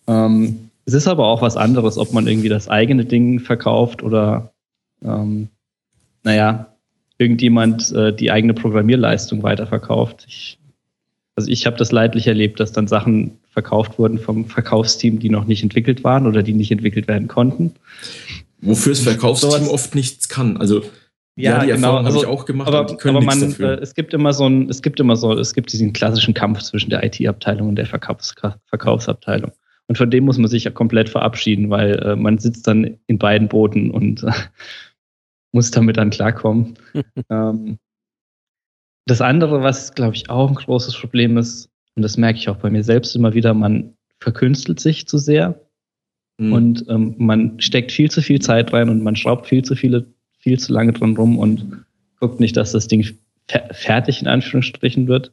Ähm, 0.08 0.70
es 0.86 0.94
ist 0.94 1.08
aber 1.08 1.26
auch 1.28 1.42
was 1.42 1.58
anderes, 1.58 1.98
ob 1.98 2.12
man 2.12 2.28
irgendwie 2.28 2.50
das 2.50 2.68
eigene 2.68 3.06
Ding 3.06 3.40
verkauft 3.40 4.04
oder, 4.04 4.52
ähm, 5.04 5.48
naja, 6.24 6.68
irgendjemand 7.18 7.92
äh, 7.94 8.14
die 8.14 8.32
eigene 8.32 8.54
Programmierleistung 8.54 9.44
weiterverkauft. 9.44 10.26
Ich, 10.28 10.60
also 11.36 11.50
ich 11.50 11.66
habe 11.66 11.78
das 11.78 11.92
leidlich 11.92 12.28
erlebt, 12.28 12.60
dass 12.60 12.72
dann 12.72 12.88
Sachen 12.88 13.38
verkauft 13.56 13.98
wurden 13.98 14.20
vom 14.20 14.46
Verkaufsteam, 14.46 15.18
die 15.18 15.30
noch 15.30 15.46
nicht 15.46 15.64
entwickelt 15.64 16.04
waren 16.04 16.28
oder 16.28 16.44
die 16.44 16.54
nicht 16.54 16.72
entwickelt 16.72 17.08
werden 17.08 17.30
konnten. 17.30 17.74
Wofür 18.60 18.92
das 18.92 19.02
Verkaufsteam 19.02 19.70
oft 19.70 19.96
nichts 19.96 20.28
kann. 20.28 20.58
Also 20.58 20.82
ja, 21.38 21.52
ja 21.52 21.60
die 21.62 21.68
genau. 21.68 21.88
Erfahrung 21.88 22.06
also, 22.06 22.18
habe 22.20 22.26
ich 22.26 22.40
auch 22.40 22.46
gemacht, 22.46 22.68
aber, 22.68 22.80
aber 22.80 22.90
die 22.90 22.98
können 22.98 23.16
aber 23.16 23.26
man, 23.26 23.40
dafür. 23.40 23.78
Äh, 23.78 23.82
es 23.82 23.96
gibt 23.96 24.14
immer 24.14 24.34
so 24.34 24.46
ein, 24.46 24.70
es 24.70 24.82
gibt 24.82 25.00
immer 25.00 25.16
so, 25.16 25.32
es 25.32 25.54
gibt 25.54 25.72
diesen 25.72 25.94
klassischen 25.94 26.34
Kampf 26.34 26.64
zwischen 26.64 26.90
der 26.90 27.02
IT-Abteilung 27.02 27.70
und 27.70 27.76
der 27.78 27.86
Verkaufs 27.86 28.36
Verkaufsabteilung. 28.68 29.54
Und 29.88 29.98
von 29.98 30.12
dem 30.12 30.26
muss 30.26 30.38
man 30.38 30.50
sich 30.50 30.66
ja 30.66 30.72
komplett 30.72 31.08
verabschieden, 31.08 31.70
weil 31.70 31.98
äh, 32.00 32.16
man 32.18 32.40
sitzt 32.40 32.68
dann 32.68 32.98
in 33.08 33.18
beiden 33.18 33.48
Booten 33.48 33.90
und 33.90 34.24
äh, 34.24 34.32
muss 35.54 35.72
damit 35.72 35.96
dann 35.96 36.10
klarkommen. 36.10 36.74
ähm, 37.30 37.80
das 39.08 39.22
andere, 39.22 39.62
was, 39.62 39.94
glaube 39.94 40.16
ich, 40.16 40.30
auch 40.30 40.50
ein 40.50 40.56
großes 40.56 40.98
Problem 40.98 41.38
ist, 41.38 41.70
und 41.96 42.02
das 42.02 42.18
merke 42.18 42.40
ich 42.40 42.50
auch 42.50 42.58
bei 42.58 42.70
mir 42.70 42.84
selbst 42.84 43.16
immer 43.16 43.34
wieder, 43.34 43.54
man 43.54 43.96
verkünstelt 44.20 44.80
sich 44.80 45.08
zu 45.08 45.18
sehr 45.18 45.60
mhm. 46.38 46.54
und 46.54 46.86
ähm, 46.90 47.16
man 47.18 47.60
steckt 47.60 47.92
viel 47.92 48.12
zu 48.12 48.22
viel 48.22 48.42
Zeit 48.42 48.74
rein 48.74 48.90
und 48.90 49.04
man 49.04 49.16
schraubt 49.16 49.48
viel 49.48 49.64
zu 49.64 49.76
viele 49.76 50.06
viel 50.40 50.60
zu 50.60 50.74
lange 50.74 50.94
dran 50.94 51.16
rum 51.16 51.40
und 51.40 51.86
guckt 52.20 52.40
nicht, 52.40 52.56
dass 52.56 52.72
das 52.72 52.88
Ding 52.88 53.18
fertig 53.72 54.22
in 54.22 54.28
Anführungsstrichen 54.28 55.08
wird 55.08 55.32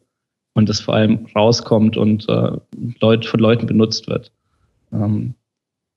und 0.55 0.71
es 0.71 0.81
vor 0.81 0.95
allem 0.95 1.27
rauskommt 1.35 1.97
und 1.97 2.29
äh, 2.29 2.53
Leut, 3.01 3.27
von 3.27 3.41
Leuten 3.41 3.67
benutzt 3.67 4.09
wird. 4.09 4.33
Ähm, 4.93 5.35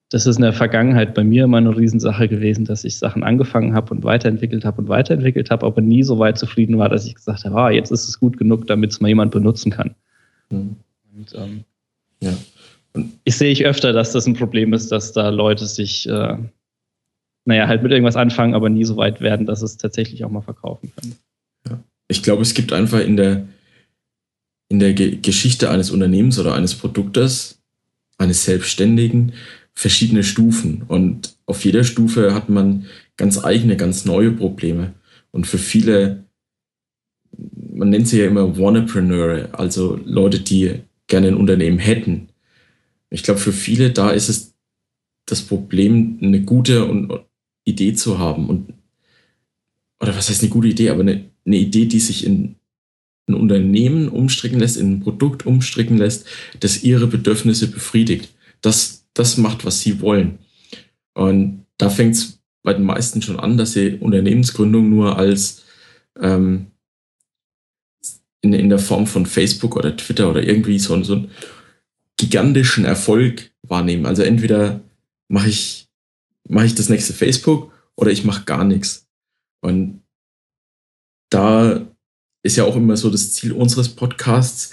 das 0.10 0.28
ist 0.28 0.36
in 0.36 0.43
der 0.43 0.54
Vergangenheit 0.54 1.13
bei 1.13 1.23
mir 1.23 1.45
immer 1.45 1.58
eine 1.58 1.75
Riesensache 1.75 2.28
gewesen, 2.28 2.65
dass 2.65 2.84
ich 2.84 2.97
Sachen 2.97 3.23
angefangen 3.23 3.73
habe 3.73 3.93
und 3.93 4.04
weiterentwickelt 4.04 4.63
habe 4.63 4.82
und 4.82 4.89
weiterentwickelt 4.89 5.49
habe, 5.49 5.65
aber 5.65 5.82
nie 5.82 6.04
so 6.04 6.19
weit 6.19 6.38
zufrieden 6.38 6.78
war, 6.78 6.89
dass 6.89 7.08
ich 7.08 7.15
gesagt 7.15 7.43
habe, 7.45 7.56
ah, 7.56 7.71
jetzt 7.71 7.91
ist 7.91 8.08
es 8.08 8.19
gut 8.19 8.38
genug, 8.38 8.67
damit 8.67 8.91
es 8.91 9.01
mal 9.01 9.08
jemand 9.08 9.32
benutzen 9.32 9.71
kann. 9.71 9.95
Mhm. 10.49 10.75
Und, 11.15 11.34
ähm, 11.36 11.63
ja. 12.21 12.34
Und 12.93 13.13
ich 13.23 13.36
sehe 13.36 13.51
ich 13.51 13.65
öfter, 13.65 13.93
dass 13.93 14.12
das 14.12 14.25
ein 14.25 14.36
Problem 14.36 14.73
ist, 14.73 14.91
dass 14.91 15.12
da 15.12 15.29
Leute 15.29 15.65
sich 15.65 16.08
äh, 16.08 16.38
naja, 17.45 17.67
halt 17.67 17.84
mit 17.84 17.91
irgendwas 17.91 18.15
anfangen, 18.15 18.55
aber 18.55 18.69
nie 18.69 18.84
so 18.84 18.97
weit 18.97 19.21
werden, 19.21 19.45
dass 19.45 19.62
es 19.62 19.77
tatsächlich 19.77 20.25
auch 20.25 20.31
mal 20.31 20.41
verkaufen 20.41 20.91
können. 20.95 21.15
Ja. 21.69 21.84
Ich 22.08 22.23
glaube, 22.23 22.41
es 22.41 22.53
gibt 22.53 22.73
einfach 22.73 22.99
in 22.99 23.15
der, 23.15 23.47
in 24.67 24.79
der 24.79 24.93
Ge 24.93 25.17
Geschichte 25.21 25.69
eines 25.69 25.91
Unternehmens 25.91 26.39
oder 26.39 26.55
eines 26.55 26.73
Produktes, 26.75 27.62
eines 28.17 28.43
Selbstständigen, 28.45 29.34
verschiedene 29.73 30.23
Stufen. 30.23 30.84
Und 30.88 31.36
auf 31.45 31.63
jeder 31.63 31.84
Stufe 31.84 32.34
hat 32.34 32.49
man 32.49 32.88
ganz 33.15 33.43
eigene, 33.43 33.77
ganz 33.77 34.05
neue 34.05 34.31
Probleme. 34.31 34.93
Und 35.31 35.45
für 35.45 35.60
viele, 35.60 36.25
man 37.76 37.90
nennt 37.90 38.08
sie 38.08 38.20
ja 38.20 38.28
immer 38.28 38.58
Wannapreneure, 38.58 39.50
also 39.52 40.00
Leute, 40.06 40.40
die 40.40 40.80
gerne 41.08 41.28
ein 41.28 41.38
Unternehmen 41.38 41.80
hätten. 41.80 42.30
Ich 43.10 43.24
glaube, 43.24 43.40
für 43.40 43.54
viele 43.54 43.92
da 43.92 44.10
ist 44.10 44.30
es 44.30 44.54
das 45.26 45.42
Problem, 45.42 46.18
eine 46.22 46.42
gute 46.42 47.26
Idee 47.64 47.94
zu 47.94 48.20
haben 48.20 48.48
und 48.48 48.74
oder 50.00 50.16
was 50.16 50.30
heißt 50.30 50.42
eine 50.42 50.52
gute 50.52 50.68
Idee, 50.68 50.90
aber 50.90 51.02
eine, 51.02 51.26
eine 51.46 51.58
Idee, 51.58 51.86
die 51.86 52.00
sich 52.00 52.26
in 52.26 52.56
ein 53.28 53.34
Unternehmen 53.34 54.10
umstricken 54.10 54.60
lässt, 54.60 54.78
in 54.78 54.94
ein 54.94 55.00
Produkt 55.00 55.46
umstricken 55.46 55.98
lässt, 55.98 56.28
das 56.60 56.84
ihre 56.84 57.08
Bedürfnisse 57.08 57.72
befriedigt. 57.72 58.30
Das, 58.62 59.06
das 59.14 59.38
macht, 59.38 59.66
was 59.66 59.82
sie 59.82 60.02
wollen. 60.02 60.40
Und 61.14 61.66
da 61.78 61.90
fängt 61.90 62.16
es 62.16 62.40
bei 62.62 62.74
den 62.74 62.84
meisten 62.84 63.22
schon 63.22 63.40
an, 63.40 63.58
dass 63.58 63.74
sie 63.74 63.96
Unternehmensgründung 64.00 64.90
nur 64.90 65.18
als 65.18 65.64
ähm, 66.22 66.68
in, 68.45 68.53
in 68.53 68.69
der 68.69 68.79
Form 68.79 69.08
von 69.08 69.25
Facebook 69.25 69.75
oder 69.75 69.95
Twitter 69.95 70.29
oder 70.29 70.43
irgendwie 70.43 70.79
so, 70.79 71.01
so 71.03 71.13
einen 71.13 71.31
gigantischen 72.17 72.86
Erfolg 72.86 73.51
wahrnehmen. 73.63 74.05
Also 74.05 74.23
entweder 74.23 74.81
mache 75.27 75.49
ich 75.49 75.86
mache 76.47 76.65
ich 76.65 76.75
das 76.75 76.89
nächste 76.89 77.13
Facebook 77.13 77.71
oder 77.95 78.12
ich 78.12 78.23
mache 78.23 78.45
gar 78.45 78.63
nichts. 78.63 79.08
Und 79.62 80.01
da 81.29 81.88
ist 82.43 82.55
ja 82.55 82.63
auch 82.63 82.75
immer 82.75 82.97
so 82.97 83.10
das 83.10 83.34
Ziel 83.34 83.51
unseres 83.51 83.89
Podcasts, 83.89 84.71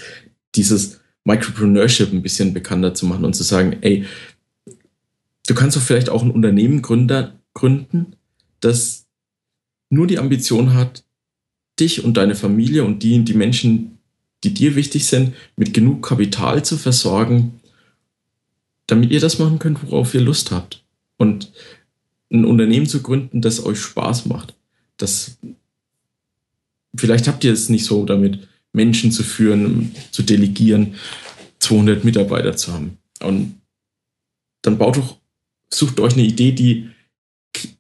dieses 0.55 1.01
Micropreneurship 1.25 2.13
ein 2.13 2.23
bisschen 2.23 2.53
bekannter 2.53 2.95
zu 2.95 3.07
machen 3.07 3.25
und 3.25 3.35
zu 3.35 3.43
sagen, 3.43 3.79
ey, 3.81 4.05
du 5.47 5.55
kannst 5.55 5.77
doch 5.77 5.83
vielleicht 5.83 6.11
auch 6.11 6.23
ein 6.23 6.31
Unternehmen 6.31 6.83
gründen, 6.83 8.17
das 8.61 9.07
nur 9.89 10.07
die 10.07 10.19
Ambition 10.19 10.75
hat, 10.75 11.05
dich 11.79 12.05
und 12.05 12.17
deine 12.17 12.35
Familie 12.35 12.85
und 12.85 13.03
die, 13.03 13.25
die 13.25 13.35
Menschen, 13.35 13.99
die 14.45 14.55
dir 14.55 14.75
wichtig 14.77 15.07
sind, 15.07 15.35
mit 15.57 15.75
genug 15.75 16.07
Kapital 16.07 16.65
zu 16.65 16.77
versorgen, 16.77 17.61
damit 18.87 19.11
ihr 19.11 19.21
das 19.21 19.39
machen 19.39 19.59
könnt, 19.59 19.83
worauf 19.85 20.15
ihr 20.15 20.21
Lust 20.21 20.51
habt 20.51 20.85
und 21.17 21.53
ein 22.33 22.45
Unternehmen 22.45 22.87
zu 22.87 23.03
gründen, 23.03 23.41
das 23.41 23.65
euch 23.65 23.79
Spaß 23.79 24.27
macht. 24.27 24.55
Das, 24.97 25.39
vielleicht 26.95 27.29
habt 27.29 27.45
ihr 27.45 27.53
es 27.53 27.69
nicht 27.69 27.85
so 27.85 28.05
damit, 28.05 28.49
Menschen 28.73 29.13
zu 29.13 29.23
führen, 29.23 29.95
zu 30.11 30.23
delegieren, 30.23 30.95
200 31.59 32.05
Mitarbeiter 32.05 32.57
zu 32.57 32.73
haben. 32.73 32.99
Und 33.23 33.61
dann 34.63 34.79
baut 34.79 34.97
doch, 34.97 35.19
sucht 35.73 36.01
euch 36.01 36.15
eine 36.15 36.25
Idee, 36.25 36.53
die 36.53 36.89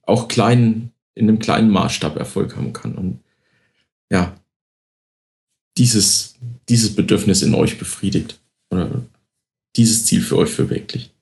auch 0.02 0.28
klein, 0.28 0.92
in 1.14 1.28
einem 1.28 1.38
kleinen 1.38 1.70
Maßstab 1.70 2.16
Erfolg 2.16 2.56
haben 2.56 2.72
kann. 2.72 2.94
Und 2.94 3.20
ja, 4.12 4.36
dieses, 5.78 6.38
dieses 6.68 6.94
Bedürfnis 6.94 7.42
in 7.42 7.54
euch 7.54 7.78
befriedigt 7.78 8.40
oder 8.70 9.02
dieses 9.74 10.04
Ziel 10.04 10.20
für 10.20 10.36
euch 10.36 10.50
verwirklicht. 10.50 11.12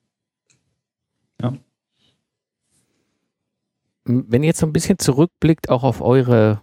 Wenn 4.05 4.43
ihr 4.43 4.49
jetzt 4.49 4.61
so 4.61 4.67
ein 4.67 4.73
bisschen 4.73 4.99
zurückblickt, 4.99 5.69
auch 5.69 5.85
auf 5.85 6.01
eure 6.01 6.63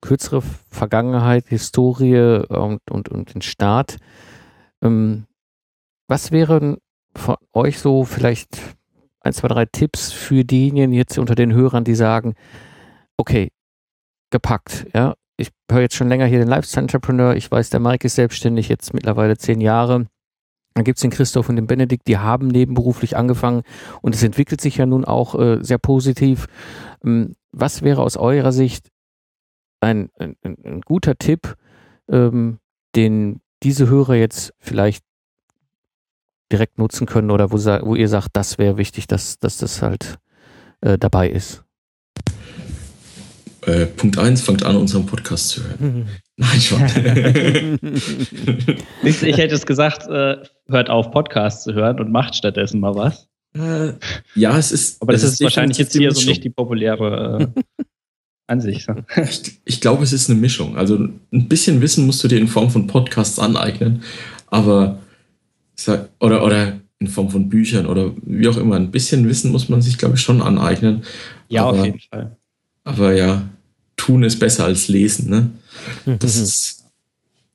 kürzere 0.00 0.42
Vergangenheit, 0.68 1.48
Historie 1.48 2.44
und, 2.48 2.80
und, 2.90 3.08
und 3.08 3.34
den 3.34 3.42
Start, 3.42 3.96
ähm, 4.82 5.26
was 6.08 6.30
wären 6.30 6.76
von 7.16 7.36
euch 7.52 7.78
so 7.78 8.04
vielleicht 8.04 8.76
ein, 9.20 9.32
zwei, 9.32 9.48
drei 9.48 9.66
Tipps 9.66 10.12
für 10.12 10.44
diejenigen 10.44 10.92
jetzt 10.92 11.18
unter 11.18 11.34
den 11.34 11.52
Hörern, 11.52 11.84
die 11.84 11.94
sagen, 11.94 12.34
okay, 13.16 13.50
gepackt, 14.32 14.86
ja, 14.92 15.14
ich 15.36 15.50
höre 15.70 15.82
jetzt 15.82 15.94
schon 15.94 16.08
länger 16.08 16.26
hier 16.26 16.38
den 16.38 16.48
Lifestyle 16.48 16.82
Entrepreneur, 16.82 17.36
ich 17.36 17.50
weiß, 17.50 17.70
der 17.70 17.80
Mike 17.80 18.06
ist 18.06 18.16
selbstständig, 18.16 18.68
jetzt 18.68 18.92
mittlerweile 18.92 19.36
zehn 19.36 19.60
Jahre. 19.60 20.06
Dann 20.74 20.84
gibt 20.84 20.96
es 20.96 21.02
den 21.02 21.10
Christoph 21.10 21.48
und 21.48 21.56
den 21.56 21.66
Benedikt, 21.66 22.08
die 22.08 22.16
haben 22.18 22.48
nebenberuflich 22.48 23.16
angefangen 23.16 23.62
und 24.00 24.14
es 24.14 24.22
entwickelt 24.22 24.60
sich 24.60 24.78
ja 24.78 24.86
nun 24.86 25.04
auch 25.04 25.38
äh, 25.38 25.58
sehr 25.62 25.78
positiv. 25.78 26.46
Ähm, 27.04 27.34
was 27.52 27.82
wäre 27.82 28.02
aus 28.02 28.16
eurer 28.16 28.52
Sicht 28.52 28.88
ein, 29.80 30.08
ein, 30.18 30.36
ein 30.42 30.80
guter 30.80 31.16
Tipp, 31.16 31.56
ähm, 32.10 32.58
den 32.96 33.40
diese 33.62 33.88
Hörer 33.88 34.14
jetzt 34.14 34.54
vielleicht 34.58 35.04
direkt 36.50 36.78
nutzen 36.78 37.06
können 37.06 37.30
oder 37.30 37.52
wo, 37.52 37.56
wo 37.56 37.94
ihr 37.94 38.08
sagt, 38.08 38.30
das 38.32 38.58
wäre 38.58 38.76
wichtig, 38.76 39.06
dass, 39.06 39.38
dass 39.38 39.58
das 39.58 39.82
halt 39.82 40.18
äh, 40.80 40.98
dabei 40.98 41.28
ist? 41.28 41.64
Äh, 43.66 43.86
Punkt 43.86 44.18
1, 44.18 44.42
fangt 44.42 44.64
an, 44.64 44.76
unseren 44.76 45.06
Podcast 45.06 45.50
zu 45.50 45.62
hören. 45.62 45.78
Mhm. 45.80 46.06
Nein, 46.36 46.60
schon. 46.60 46.82
ich, 49.04 49.22
ich 49.22 49.36
hätte 49.36 49.54
es 49.54 49.66
gesagt, 49.66 50.08
äh, 50.08 50.38
hört 50.68 50.90
auf, 50.90 51.10
Podcasts 51.12 51.64
zu 51.64 51.72
hören 51.72 52.00
und 52.00 52.10
macht 52.10 52.34
stattdessen 52.34 52.80
mal 52.80 52.94
was. 52.94 53.28
Äh, 53.54 53.92
ja, 54.34 54.58
es 54.58 54.72
ist. 54.72 55.00
Aber 55.00 55.12
das 55.12 55.22
ist, 55.22 55.34
ist 55.34 55.42
wahrscheinlich 55.42 55.78
jetzt 55.78 55.92
hier 55.92 56.10
so 56.12 56.26
nicht 56.28 56.42
die 56.42 56.50
populäre 56.50 57.52
äh, 57.54 57.86
Ansicht. 58.46 58.88
Ich, 59.16 59.60
ich 59.64 59.80
glaube, 59.80 60.02
es 60.02 60.12
ist 60.12 60.28
eine 60.28 60.38
Mischung. 60.40 60.76
Also 60.76 60.96
ein 60.96 61.48
bisschen 61.48 61.80
Wissen 61.80 62.06
musst 62.06 62.24
du 62.24 62.28
dir 62.28 62.38
in 62.38 62.48
Form 62.48 62.70
von 62.70 62.86
Podcasts 62.86 63.38
aneignen, 63.38 64.02
aber 64.48 64.98
oder, 66.20 66.44
oder 66.44 66.80
in 66.98 67.08
Form 67.08 67.30
von 67.30 67.48
Büchern 67.48 67.86
oder 67.86 68.12
wie 68.22 68.48
auch 68.48 68.56
immer. 68.56 68.76
Ein 68.76 68.90
bisschen 68.90 69.28
Wissen 69.28 69.50
muss 69.52 69.68
man 69.68 69.82
sich, 69.82 69.98
glaube 69.98 70.14
ich, 70.14 70.20
schon 70.20 70.42
aneignen. 70.42 71.02
Ja, 71.48 71.64
aber, 71.64 71.78
auf 71.78 71.84
jeden 71.84 72.00
Fall. 72.00 72.36
Aber 72.84 73.12
ja, 73.12 73.48
tun 74.02 74.24
ist 74.24 74.40
besser 74.40 74.64
als 74.64 74.88
lesen, 74.88 75.30
ne? 75.30 75.50
Das 76.18 76.36
mhm. 76.36 76.42
ist 76.42 76.84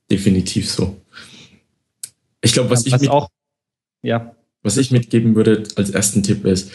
definitiv 0.09 0.69
so. 0.69 0.95
Ich 2.41 2.53
glaube, 2.53 2.69
was, 2.69 2.85
ja, 2.85 2.93
was 2.93 3.01
ich 3.01 3.01
mit, 3.01 3.09
auch, 3.09 3.29
ja. 4.01 4.33
was 4.63 4.77
ich 4.77 4.91
mitgeben 4.91 5.35
würde 5.35 5.63
als 5.75 5.89
ersten 5.89 6.23
Tipp 6.23 6.45
ist, 6.45 6.71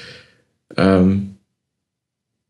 ähm, 0.76 1.36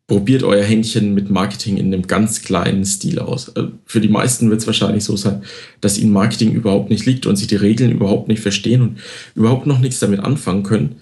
probiert 0.09 0.43
euer 0.43 0.65
Händchen 0.65 1.15
mit 1.15 1.31
Marketing 1.31 1.77
in 1.77 1.87
einem 1.87 2.09
ganz 2.09 2.43
kleinen 2.43 2.85
Stil 2.85 3.21
aus. 3.21 3.51
Äh, 3.51 3.69
für 3.85 4.01
die 4.01 4.09
meisten 4.09 4.51
wird 4.51 4.61
es 4.61 4.67
wahrscheinlich 4.67 5.05
so 5.05 5.17
sein, 5.17 5.45
dass 5.81 5.99
ihnen 5.99 6.13
Marketing 6.13 6.53
überhaupt 6.53 6.91
nicht 6.91 7.07
liegt 7.07 7.27
und 7.27 7.37
sie 7.37 7.47
die 7.47 7.55
Regeln 7.55 7.93
überhaupt 7.93 8.27
nicht 8.27 8.41
verstehen 8.41 8.83
und 8.83 8.99
überhaupt 9.37 9.67
noch 9.69 9.79
nichts 9.79 10.01
damit 10.01 10.19
anfangen 10.19 10.65
können, 10.65 10.97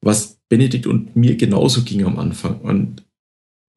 was 0.00 0.38
Benedikt 0.48 0.86
und 0.86 1.16
mir 1.16 1.34
genauso 1.34 1.82
ging 1.82 2.04
am 2.04 2.16
Anfang. 2.16 2.60
Und 2.60 3.02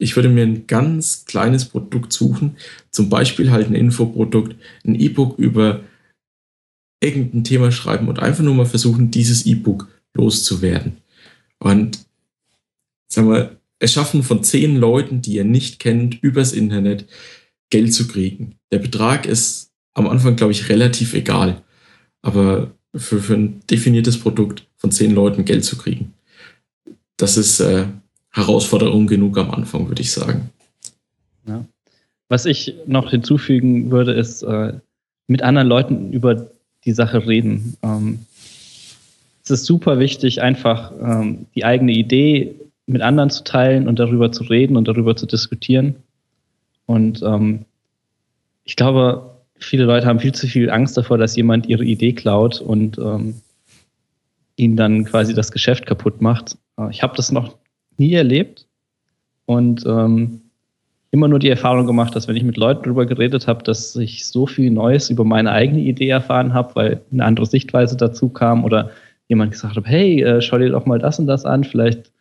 ich 0.01 0.15
würde 0.15 0.29
mir 0.29 0.43
ein 0.43 0.65
ganz 0.65 1.25
kleines 1.25 1.65
Produkt 1.65 2.11
suchen, 2.11 2.57
zum 2.89 3.09
Beispiel 3.09 3.51
halt 3.51 3.67
ein 3.67 3.75
Infoprodukt, 3.75 4.55
ein 4.83 4.95
E-Book 4.95 5.37
über 5.37 5.81
irgendein 7.03 7.43
Thema 7.43 7.71
schreiben 7.71 8.07
und 8.07 8.17
einfach 8.19 8.43
nur 8.43 8.55
mal 8.55 8.65
versuchen, 8.65 9.11
dieses 9.11 9.45
E-Book 9.45 9.89
loszuwerden. 10.15 10.97
Und 11.59 11.99
sagen 13.07 13.29
wir, 13.29 13.59
es 13.77 13.93
schaffen 13.93 14.23
von 14.23 14.43
zehn 14.43 14.75
Leuten, 14.75 15.21
die 15.21 15.33
ihr 15.33 15.43
nicht 15.43 15.79
kennt, 15.79 16.21
übers 16.23 16.53
Internet 16.53 17.05
Geld 17.69 17.93
zu 17.93 18.07
kriegen. 18.07 18.55
Der 18.71 18.79
Betrag 18.79 19.27
ist 19.27 19.71
am 19.93 20.07
Anfang, 20.07 20.35
glaube 20.35 20.51
ich, 20.51 20.69
relativ 20.69 21.13
egal. 21.13 21.61
Aber 22.23 22.75
für, 22.95 23.21
für 23.21 23.35
ein 23.35 23.61
definiertes 23.69 24.19
Produkt 24.19 24.67
von 24.77 24.91
zehn 24.91 25.11
Leuten 25.11 25.45
Geld 25.45 25.63
zu 25.63 25.77
kriegen, 25.77 26.13
das 27.17 27.37
ist 27.37 27.59
äh, 27.59 27.85
Herausforderung 28.31 29.07
genug 29.07 29.37
am 29.37 29.51
Anfang, 29.51 29.87
würde 29.87 30.01
ich 30.01 30.11
sagen. 30.11 30.49
Ja. 31.47 31.65
Was 32.29 32.45
ich 32.45 32.75
noch 32.87 33.11
hinzufügen 33.11 33.91
würde, 33.91 34.13
ist 34.13 34.41
äh, 34.43 34.73
mit 35.27 35.41
anderen 35.41 35.67
Leuten 35.67 36.13
über 36.13 36.47
die 36.85 36.93
Sache 36.93 37.27
reden. 37.27 37.75
Ähm, 37.83 38.19
es 39.43 39.51
ist 39.51 39.65
super 39.65 39.99
wichtig, 39.99 40.41
einfach 40.41 40.91
ähm, 41.01 41.45
die 41.55 41.65
eigene 41.65 41.91
Idee 41.91 42.55
mit 42.85 43.01
anderen 43.01 43.29
zu 43.29 43.43
teilen 43.43 43.87
und 43.87 43.99
darüber 43.99 44.31
zu 44.31 44.43
reden 44.43 44.77
und 44.77 44.87
darüber 44.87 45.15
zu 45.15 45.25
diskutieren. 45.25 45.95
Und 46.85 47.21
ähm, 47.23 47.65
ich 48.63 48.75
glaube, 48.75 49.35
viele 49.55 49.85
Leute 49.85 50.07
haben 50.07 50.19
viel 50.19 50.33
zu 50.33 50.47
viel 50.47 50.69
Angst 50.69 50.97
davor, 50.97 51.17
dass 51.17 51.35
jemand 51.35 51.67
ihre 51.67 51.83
Idee 51.83 52.13
klaut 52.13 52.61
und 52.61 52.97
ähm, 52.97 53.41
ihnen 54.55 54.77
dann 54.77 55.05
quasi 55.05 55.33
das 55.33 55.51
Geschäft 55.51 55.85
kaputt 55.85 56.21
macht. 56.21 56.57
Äh, 56.77 56.89
ich 56.91 57.03
habe 57.03 57.15
das 57.15 57.31
noch 57.31 57.57
nie 58.01 58.13
erlebt 58.13 58.67
und 59.45 59.85
ähm, 59.85 60.41
immer 61.11 61.27
nur 61.27 61.39
die 61.39 61.49
Erfahrung 61.49 61.85
gemacht, 61.85 62.15
dass 62.15 62.27
wenn 62.27 62.35
ich 62.35 62.43
mit 62.43 62.57
Leuten 62.57 62.83
darüber 62.83 63.05
geredet 63.05 63.47
habe, 63.47 63.63
dass 63.63 63.95
ich 63.95 64.25
so 64.25 64.47
viel 64.47 64.71
Neues 64.71 65.09
über 65.09 65.23
meine 65.23 65.51
eigene 65.51 65.81
Idee 65.81 66.09
erfahren 66.09 66.53
habe, 66.53 66.75
weil 66.75 67.01
eine 67.11 67.25
andere 67.25 67.45
Sichtweise 67.45 67.97
dazu 67.97 68.29
kam 68.29 68.63
oder 68.63 68.91
jemand 69.27 69.51
gesagt 69.51 69.75
hat, 69.75 69.85
hey, 69.85 70.21
äh, 70.21 70.41
schau 70.41 70.57
dir 70.57 70.69
doch 70.69 70.85
mal 70.85 70.99
das 70.99 71.19
und 71.19 71.27
das 71.27 71.45
an, 71.45 71.63
vielleicht 71.63 72.11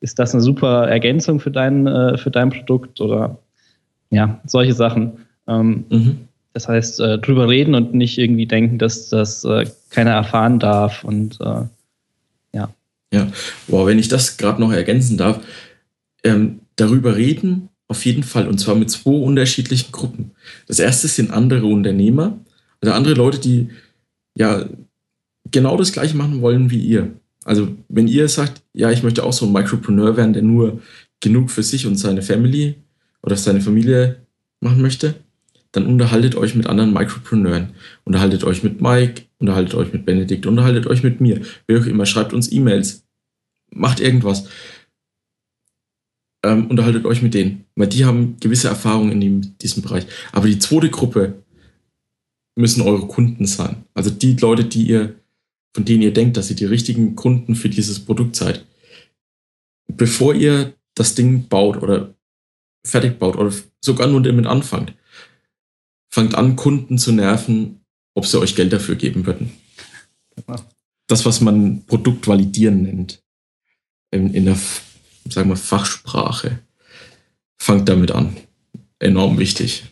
ist 0.00 0.18
das 0.18 0.34
eine 0.34 0.42
super 0.42 0.88
Ergänzung 0.88 1.40
für 1.40 1.50
dein, 1.50 1.86
äh, 1.86 2.18
für 2.18 2.30
dein 2.30 2.50
Produkt 2.50 3.00
oder 3.00 3.38
ja, 4.10 4.40
solche 4.44 4.74
Sachen. 4.74 5.12
Ähm, 5.48 5.84
mhm. 5.88 6.18
Das 6.52 6.68
heißt, 6.68 7.00
äh, 7.00 7.18
drüber 7.18 7.48
reden 7.48 7.74
und 7.74 7.94
nicht 7.94 8.18
irgendwie 8.18 8.46
denken, 8.46 8.78
dass 8.78 9.08
das 9.08 9.44
äh, 9.44 9.66
keiner 9.90 10.12
erfahren 10.12 10.58
darf 10.58 11.02
und 11.02 11.38
äh, 11.40 11.62
ja. 13.14 13.32
Wow, 13.68 13.86
wenn 13.86 13.98
ich 13.98 14.08
das 14.08 14.36
gerade 14.36 14.60
noch 14.60 14.72
ergänzen 14.72 15.16
darf, 15.16 15.40
ähm, 16.24 16.60
darüber 16.76 17.16
reden 17.16 17.68
auf 17.86 18.04
jeden 18.04 18.22
Fall 18.22 18.48
und 18.48 18.58
zwar 18.58 18.74
mit 18.74 18.90
zwei 18.90 19.12
unterschiedlichen 19.12 19.92
Gruppen. 19.92 20.32
Das 20.66 20.78
erste 20.78 21.06
sind 21.06 21.30
andere 21.30 21.66
Unternehmer, 21.66 22.38
also 22.80 22.92
andere 22.92 23.14
Leute, 23.14 23.38
die 23.38 23.68
ja 24.34 24.68
genau 25.50 25.76
das 25.76 25.92
gleiche 25.92 26.16
machen 26.16 26.40
wollen 26.40 26.70
wie 26.70 26.80
ihr. 26.80 27.12
Also 27.44 27.68
wenn 27.88 28.08
ihr 28.08 28.28
sagt, 28.28 28.62
ja, 28.72 28.90
ich 28.90 29.02
möchte 29.02 29.22
auch 29.22 29.32
so 29.32 29.46
ein 29.46 29.52
Micropreneur 29.52 30.16
werden, 30.16 30.32
der 30.32 30.42
nur 30.42 30.80
genug 31.20 31.50
für 31.50 31.62
sich 31.62 31.86
und 31.86 31.96
seine 31.96 32.22
Family 32.22 32.76
oder 33.22 33.36
seine 33.36 33.60
Familie 33.60 34.16
machen 34.60 34.82
möchte, 34.82 35.14
dann 35.72 35.86
unterhaltet 35.86 36.36
euch 36.36 36.54
mit 36.54 36.66
anderen 36.66 36.92
Micropreneuren. 36.92 37.70
Unterhaltet 38.04 38.44
euch 38.44 38.62
mit 38.62 38.80
Mike, 38.80 39.22
unterhaltet 39.38 39.74
euch 39.74 39.92
mit 39.92 40.06
Benedikt, 40.06 40.46
unterhaltet 40.46 40.86
euch 40.86 41.02
mit 41.02 41.20
mir. 41.20 41.40
Wer 41.66 41.80
auch 41.80 41.86
immer, 41.86 42.06
schreibt 42.06 42.32
uns 42.32 42.50
E-Mails. 42.50 43.03
Macht 43.74 44.00
irgendwas. 44.00 44.48
Ähm, 46.44 46.68
unterhaltet 46.68 47.04
euch 47.04 47.22
mit 47.22 47.34
denen. 47.34 47.64
Weil 47.74 47.88
die 47.88 48.04
haben 48.04 48.36
gewisse 48.40 48.68
Erfahrungen 48.68 49.12
in 49.12 49.20
dem, 49.20 49.58
diesem 49.58 49.82
Bereich. 49.82 50.06
Aber 50.32 50.46
die 50.46 50.58
zweite 50.58 50.90
Gruppe 50.90 51.42
müssen 52.56 52.82
eure 52.82 53.06
Kunden 53.06 53.46
sein. 53.46 53.84
Also 53.94 54.10
die 54.10 54.34
Leute, 54.34 54.64
die 54.64 54.86
ihr 54.86 55.16
von 55.74 55.84
denen 55.84 56.02
ihr 56.02 56.12
denkt, 56.12 56.36
dass 56.36 56.48
ihr 56.48 56.56
die 56.56 56.64
richtigen 56.64 57.16
Kunden 57.16 57.56
für 57.56 57.68
dieses 57.68 57.98
Produkt 57.98 58.36
seid. 58.36 58.64
Bevor 59.88 60.34
ihr 60.34 60.74
das 60.94 61.16
Ding 61.16 61.48
baut 61.48 61.82
oder 61.82 62.14
fertig 62.86 63.18
baut 63.18 63.36
oder 63.36 63.52
sogar 63.80 64.06
nur 64.06 64.22
damit 64.22 64.46
anfangt, 64.46 64.94
fangt 66.10 66.36
an, 66.36 66.54
Kunden 66.54 66.96
zu 66.96 67.12
nerven, 67.12 67.80
ob 68.14 68.24
sie 68.24 68.38
euch 68.38 68.54
Geld 68.54 68.72
dafür 68.72 68.94
geben 68.94 69.26
würden. 69.26 69.50
Das, 71.08 71.26
was 71.26 71.40
man 71.40 71.84
Produkt 71.86 72.28
validieren 72.28 72.82
nennt, 72.82 73.22
in, 74.14 74.32
in 74.32 74.44
der 74.46 74.56
sagen 75.28 75.48
wir, 75.48 75.56
Fachsprache, 75.56 76.58
fangt 77.56 77.88
damit 77.88 78.12
an. 78.12 78.36
Enorm 78.98 79.38
wichtig. 79.38 79.84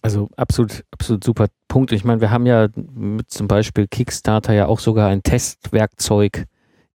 Also 0.00 0.28
absolut, 0.36 0.84
absolut 0.90 1.22
super 1.22 1.46
Punkt. 1.68 1.92
Ich 1.92 2.04
meine, 2.04 2.20
wir 2.20 2.30
haben 2.30 2.46
ja 2.46 2.68
mit 2.74 3.30
zum 3.30 3.46
Beispiel 3.46 3.86
Kickstarter 3.86 4.52
ja 4.52 4.66
auch 4.66 4.80
sogar 4.80 5.08
ein 5.08 5.22
Testwerkzeug 5.22 6.46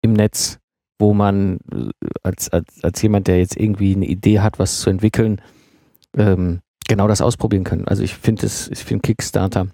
im 0.01 0.13
Netz, 0.13 0.59
wo 0.97 1.13
man 1.13 1.59
äh, 1.71 1.89
als, 2.23 2.49
als, 2.49 2.83
als 2.83 3.01
jemand, 3.01 3.27
der 3.27 3.37
jetzt 3.37 3.57
irgendwie 3.57 3.95
eine 3.95 4.07
Idee 4.07 4.39
hat, 4.39 4.57
was 4.57 4.79
zu 4.79 4.89
entwickeln, 4.89 5.41
ähm, 6.17 6.61
genau 6.87 7.07
das 7.07 7.21
ausprobieren 7.21 7.63
kann. 7.63 7.87
Also 7.87 8.01
ich 8.01 8.15
finde 8.15 8.45
es, 8.45 8.69
ich 8.69 8.79
finde 8.79 9.01
Kickstarter 9.01 9.67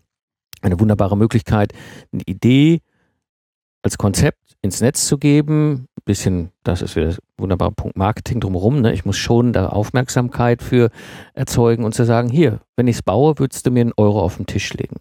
eine 0.61 0.79
wunderbare 0.79 1.17
Möglichkeit, 1.17 1.73
eine 2.11 2.23
Idee 2.25 2.81
als 3.81 3.97
Konzept 3.97 4.39
ins 4.61 4.81
Netz 4.81 5.07
zu 5.07 5.17
geben. 5.17 5.87
Bisschen, 6.05 6.51
das 6.63 6.81
ist 6.81 6.95
wieder 6.95 7.09
ein 7.09 7.17
wunderbarer 7.37 7.71
Punkt 7.71 7.97
Marketing 7.97 8.39
drumherum. 8.39 8.81
Ne? 8.81 8.93
Ich 8.93 9.05
muss 9.05 9.17
schon 9.17 9.53
da 9.53 9.67
Aufmerksamkeit 9.67 10.61
für 10.63 10.89
erzeugen 11.33 11.83
und 11.83 11.93
zu 11.93 12.05
sagen, 12.05 12.29
hier, 12.29 12.61
wenn 12.75 12.87
ich 12.87 12.97
es 12.97 13.03
baue, 13.03 13.37
würdest 13.37 13.65
du 13.65 13.71
mir 13.71 13.81
einen 13.81 13.93
Euro 13.97 14.21
auf 14.21 14.37
den 14.37 14.47
Tisch 14.47 14.73
legen. 14.73 14.97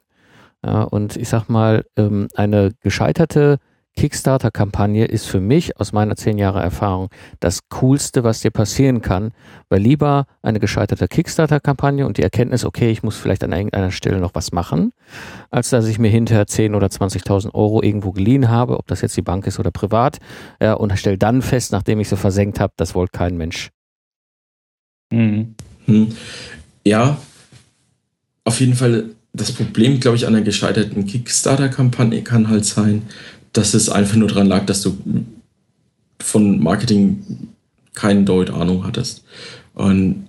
Ja, 0.64 0.83
und 0.83 1.16
ich 1.16 1.29
sag 1.29 1.49
mal, 1.49 1.85
ähm, 1.97 2.29
eine 2.35 2.73
gescheiterte 2.81 3.59
Kickstarter-Kampagne 3.96 5.05
ist 5.05 5.26
für 5.26 5.40
mich 5.40 5.79
aus 5.79 5.92
meiner 5.92 6.16
zehn 6.16 6.38
Jahre 6.38 6.62
Erfahrung 6.62 7.09
das 7.38 7.68
Coolste, 7.68 8.24
was 8.24 8.40
dir 8.40 8.50
passieren 8.50 9.03
kann, 9.03 9.33
weil 9.68 9.81
lieber 9.81 10.26
eine 10.42 10.61
gescheiterte 10.61 11.09
Kickstarter-Kampagne 11.09 12.07
und 12.07 12.16
die 12.16 12.22
Erkenntnis, 12.22 12.64
okay, 12.64 12.90
ich 12.90 13.03
muss 13.03 13.16
vielleicht 13.16 13.44
an 13.44 13.53
irgendeiner 13.53 13.90
Stelle 13.90 14.18
noch 14.18 14.35
was 14.35 14.53
machen, 14.53 14.92
als 15.50 15.70
dass 15.70 15.87
ich 15.87 15.98
mir 15.98 16.11
hinterher 16.11 16.46
10 16.46 16.74
oder 16.74 16.87
20.000 16.87 17.55
Euro 17.55 17.83
irgendwo 17.83 18.12
geliehen 18.12 18.48
habe, 18.48 18.79
ob 18.79 18.87
das 18.87 19.00
jetzt 19.03 19.16
die 19.16 19.22
Bank 19.22 19.46
ist 19.46 19.59
oder 19.59 19.70
privat, 19.70 20.18
ja, 20.61 20.74
und 20.74 20.96
stelle 20.96 21.18
dann 21.18 21.42
fest, 21.42 21.72
nachdem 21.72 22.00
ich 22.00 22.09
sie 22.09 22.16
versenkt 22.16 22.61
habe, 22.61 22.72
das 22.76 22.94
wollte 22.94 23.18
kein 23.18 23.37
Mensch. 23.37 23.70
Mhm. 25.12 25.55
Hm. 25.87 26.14
Ja, 26.85 27.18
auf 28.44 28.61
jeden 28.61 28.74
Fall 28.74 29.11
das 29.33 29.53
Problem, 29.53 30.00
glaube 30.00 30.16
ich, 30.16 30.26
an 30.26 30.35
einer 30.35 30.44
gescheiterten 30.44 31.07
Kickstarter-Kampagne 31.07 32.22
kann 32.22 32.48
halt 32.48 32.64
sein, 32.64 33.03
dass 33.52 33.74
es 33.74 33.88
einfach 33.88 34.16
nur 34.16 34.28
daran 34.28 34.46
lag, 34.46 34.66
dass 34.66 34.82
du 34.82 34.96
von 36.20 36.62
Marketing 36.62 37.48
keinen 37.94 38.24
Deut 38.24 38.50
Ahnung 38.50 38.84
hattest. 38.86 39.24
Und 39.74 40.28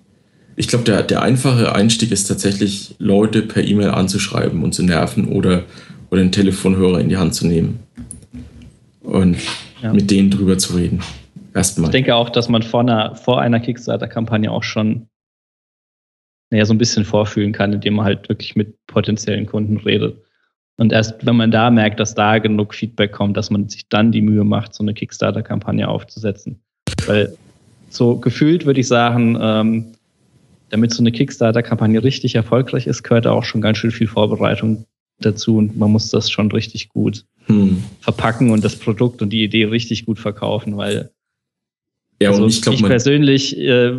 ich 0.55 0.67
glaube, 0.67 0.83
der, 0.83 1.03
der 1.03 1.21
einfache 1.21 1.73
Einstieg 1.73 2.11
ist 2.11 2.25
tatsächlich, 2.25 2.95
Leute 2.99 3.41
per 3.41 3.63
E-Mail 3.63 3.89
anzuschreiben 3.89 4.63
und 4.63 4.73
zu 4.73 4.83
nerven 4.83 5.27
oder, 5.27 5.63
oder 6.09 6.21
den 6.21 6.31
Telefonhörer 6.31 6.99
in 6.99 7.09
die 7.09 7.17
Hand 7.17 7.35
zu 7.35 7.47
nehmen 7.47 7.79
und 9.01 9.37
ja. 9.81 9.93
mit 9.93 10.11
denen 10.11 10.29
drüber 10.29 10.57
zu 10.57 10.75
reden. 10.75 11.01
Erstmal. 11.53 11.89
Ich 11.89 11.91
denke 11.91 12.15
auch, 12.15 12.29
dass 12.29 12.47
man 12.47 12.63
vor 12.63 12.81
einer, 12.81 13.15
vor 13.15 13.41
einer 13.41 13.59
Kickstarter-Kampagne 13.59 14.51
auch 14.51 14.63
schon 14.63 15.07
naja, 16.51 16.65
so 16.65 16.73
ein 16.73 16.77
bisschen 16.77 17.05
vorfühlen 17.05 17.53
kann, 17.53 17.73
indem 17.73 17.95
man 17.95 18.05
halt 18.05 18.29
wirklich 18.29 18.55
mit 18.55 18.75
potenziellen 18.85 19.45
Kunden 19.45 19.77
redet. 19.77 20.21
Und 20.81 20.91
erst 20.91 21.23
wenn 21.27 21.35
man 21.35 21.51
da 21.51 21.69
merkt, 21.69 21.99
dass 21.99 22.15
da 22.15 22.39
genug 22.39 22.73
Feedback 22.73 23.11
kommt, 23.11 23.37
dass 23.37 23.51
man 23.51 23.69
sich 23.69 23.87
dann 23.87 24.11
die 24.11 24.23
Mühe 24.23 24.43
macht, 24.43 24.73
so 24.73 24.83
eine 24.83 24.95
Kickstarter-Kampagne 24.95 25.87
aufzusetzen. 25.87 26.59
Weil 27.05 27.37
so 27.91 28.15
gefühlt 28.15 28.65
würde 28.65 28.79
ich 28.79 28.87
sagen, 28.87 29.37
ähm, 29.39 29.85
damit 30.69 30.91
so 30.91 31.03
eine 31.03 31.11
Kickstarter-Kampagne 31.11 32.03
richtig 32.03 32.33
erfolgreich 32.33 32.87
ist, 32.87 33.03
gehört 33.03 33.27
auch 33.27 33.43
schon 33.43 33.61
ganz 33.61 33.77
schön 33.77 33.91
viel 33.91 34.07
Vorbereitung 34.07 34.85
dazu 35.19 35.57
und 35.57 35.77
man 35.77 35.91
muss 35.91 36.09
das 36.09 36.31
schon 36.31 36.51
richtig 36.51 36.89
gut 36.89 37.25
hm. 37.45 37.83
verpacken 37.99 38.49
und 38.49 38.63
das 38.63 38.75
Produkt 38.75 39.21
und 39.21 39.29
die 39.29 39.43
Idee 39.43 39.65
richtig 39.65 40.07
gut 40.07 40.17
verkaufen, 40.17 40.77
weil 40.77 41.11
ja, 42.19 42.31
also 42.31 42.47
ich, 42.47 42.59
glaub, 42.59 42.73
ich 42.73 42.83
persönlich 42.83 43.55
äh, 43.55 43.93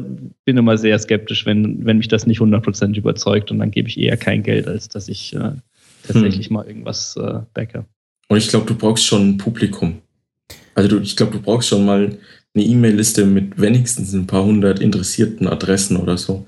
bin 0.45 0.57
immer 0.57 0.77
sehr 0.77 0.99
skeptisch, 0.99 1.47
wenn, 1.47 1.87
wenn 1.87 1.99
mich 1.99 2.09
das 2.09 2.27
nicht 2.27 2.40
100% 2.40 2.97
überzeugt 2.97 3.53
und 3.53 3.61
dann 3.61 3.71
gebe 3.71 3.88
ich 3.88 4.01
eher 4.01 4.16
kein 4.16 4.42
Geld, 4.42 4.66
als 4.66 4.88
dass 4.88 5.09
ich 5.09 5.33
äh, 5.37 5.53
tatsächlich 6.07 6.47
hm. 6.47 6.55
mal 6.55 6.67
irgendwas 6.67 7.17
äh, 7.17 7.41
backe. 7.55 7.85
Und 8.29 8.38
ich 8.38 8.49
glaube, 8.49 8.67
du 8.67 8.75
brauchst 8.75 9.05
schon 9.05 9.31
ein 9.31 9.37
Publikum. 9.37 10.01
Also 10.75 10.88
du, 10.88 11.01
ich 11.01 11.17
glaube, 11.17 11.33
du 11.33 11.43
brauchst 11.43 11.69
schon 11.69 11.85
mal 11.85 12.19
eine 12.55 12.65
E-Mail-Liste 12.65 13.27
mit 13.27 13.61
wenigstens 13.61 14.12
ein 14.12 14.27
paar 14.27 14.45
hundert 14.45 14.81
interessierten 14.81 15.47
Adressen 15.47 15.97
oder 15.97 16.17
so, 16.19 16.47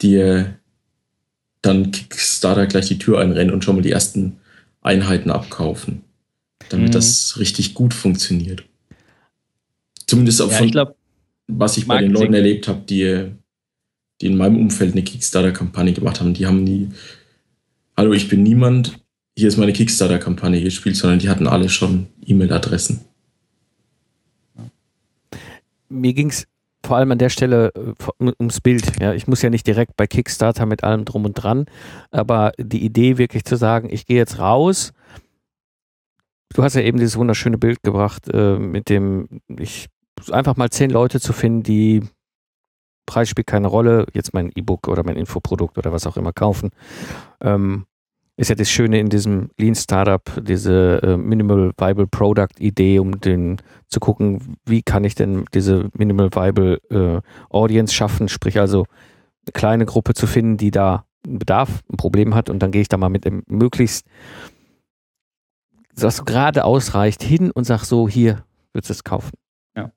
die 0.00 0.44
dann 1.62 1.90
Kickstarter 1.90 2.66
gleich 2.66 2.88
die 2.88 2.98
Tür 2.98 3.20
einrennen 3.20 3.52
und 3.52 3.64
schon 3.64 3.76
mal 3.76 3.82
die 3.82 3.90
ersten 3.90 4.38
Einheiten 4.80 5.30
abkaufen, 5.30 6.02
damit 6.68 6.88
mhm. 6.88 6.92
das 6.92 7.38
richtig 7.38 7.74
gut 7.74 7.94
funktioniert. 7.94 8.64
Zumindest 10.06 10.40
auch 10.40 10.50
ja, 10.50 10.58
von, 10.58 10.70
glaub, 10.70 10.96
was 11.48 11.76
ich 11.76 11.86
bei 11.86 12.00
den 12.00 12.12
Leuten 12.12 12.34
erlebt 12.34 12.68
habe, 12.68 12.82
die, 12.88 13.26
die 14.20 14.26
in 14.26 14.36
meinem 14.36 14.56
Umfeld 14.56 14.92
eine 14.92 15.02
Kickstarter-Kampagne 15.02 15.92
gemacht 15.92 16.20
haben. 16.20 16.32
Die 16.32 16.46
haben 16.46 16.64
nie, 16.64 16.88
hallo, 17.98 18.12
ich 18.14 18.28
bin 18.28 18.42
niemand, 18.42 19.04
hier 19.36 19.48
ist 19.48 19.58
meine 19.58 19.74
Kickstarter-Kampagne 19.74 20.62
gespielt, 20.62 20.96
sondern 20.96 21.18
die 21.18 21.28
hatten 21.28 21.46
alle 21.46 21.68
schon 21.68 22.06
E-Mail-Adressen 22.24 23.04
mir 25.88 26.14
ging 26.14 26.30
es 26.30 26.46
vor 26.84 26.96
allem 26.96 27.12
an 27.12 27.18
der 27.18 27.28
Stelle 27.28 27.72
äh, 27.74 28.32
ums 28.38 28.60
Bild. 28.60 29.00
Ja, 29.00 29.12
ich 29.12 29.26
muss 29.26 29.42
ja 29.42 29.50
nicht 29.50 29.66
direkt 29.66 29.96
bei 29.96 30.06
Kickstarter 30.06 30.66
mit 30.66 30.84
allem 30.84 31.04
drum 31.04 31.24
und 31.24 31.34
dran, 31.34 31.66
aber 32.10 32.52
die 32.58 32.84
Idee 32.84 33.18
wirklich 33.18 33.44
zu 33.44 33.56
sagen, 33.56 33.88
ich 33.90 34.06
gehe 34.06 34.16
jetzt 34.16 34.38
raus. 34.38 34.92
Du 36.54 36.62
hast 36.62 36.74
ja 36.74 36.82
eben 36.82 36.98
dieses 36.98 37.16
wunderschöne 37.16 37.58
Bild 37.58 37.82
gebracht 37.82 38.28
äh, 38.32 38.58
mit 38.58 38.88
dem, 38.88 39.40
ich 39.48 39.88
einfach 40.30 40.56
mal 40.56 40.70
zehn 40.70 40.90
Leute 40.90 41.20
zu 41.20 41.32
finden, 41.32 41.62
die 41.62 42.02
Preis 43.06 43.28
spielt 43.28 43.46
keine 43.46 43.68
Rolle, 43.68 44.06
jetzt 44.12 44.34
mein 44.34 44.50
E-Book 44.54 44.88
oder 44.88 45.02
mein 45.04 45.16
Infoprodukt 45.16 45.78
oder 45.78 45.92
was 45.92 46.06
auch 46.06 46.16
immer 46.16 46.32
kaufen. 46.32 46.70
Ähm, 47.40 47.86
ist 48.38 48.50
ja 48.50 48.54
das 48.54 48.70
Schöne 48.70 49.00
in 49.00 49.08
diesem 49.08 49.50
Lean 49.58 49.74
Startup, 49.74 50.22
diese 50.40 51.02
äh, 51.02 51.16
Minimal 51.16 51.72
Viable 51.76 52.06
Product 52.06 52.60
Idee, 52.60 53.00
um 53.00 53.20
den 53.20 53.60
zu 53.88 53.98
gucken, 53.98 54.56
wie 54.64 54.82
kann 54.82 55.02
ich 55.02 55.16
denn 55.16 55.44
diese 55.52 55.90
Minimal 55.94 56.30
Viable 56.30 56.80
äh, 56.88 57.20
Audience 57.50 57.92
schaffen, 57.92 58.28
sprich 58.28 58.60
also 58.60 58.86
eine 59.44 59.52
kleine 59.54 59.86
Gruppe 59.86 60.14
zu 60.14 60.28
finden, 60.28 60.56
die 60.56 60.70
da 60.70 61.04
einen 61.26 61.40
Bedarf, 61.40 61.82
ein 61.92 61.96
Problem 61.96 62.36
hat 62.36 62.48
und 62.48 62.60
dann 62.60 62.70
gehe 62.70 62.80
ich 62.80 62.86
da 62.86 62.96
mal 62.96 63.08
mit 63.08 63.24
dem 63.24 63.42
möglichst, 63.48 64.06
was 65.96 66.24
gerade 66.24 66.64
ausreicht, 66.64 67.24
hin 67.24 67.50
und 67.50 67.64
sag 67.64 67.82
so, 67.82 68.08
hier, 68.08 68.44
würdest 68.72 68.90
du 68.90 68.92
es 68.92 69.02
kaufen. 69.02 69.32
Ja. 69.76 69.90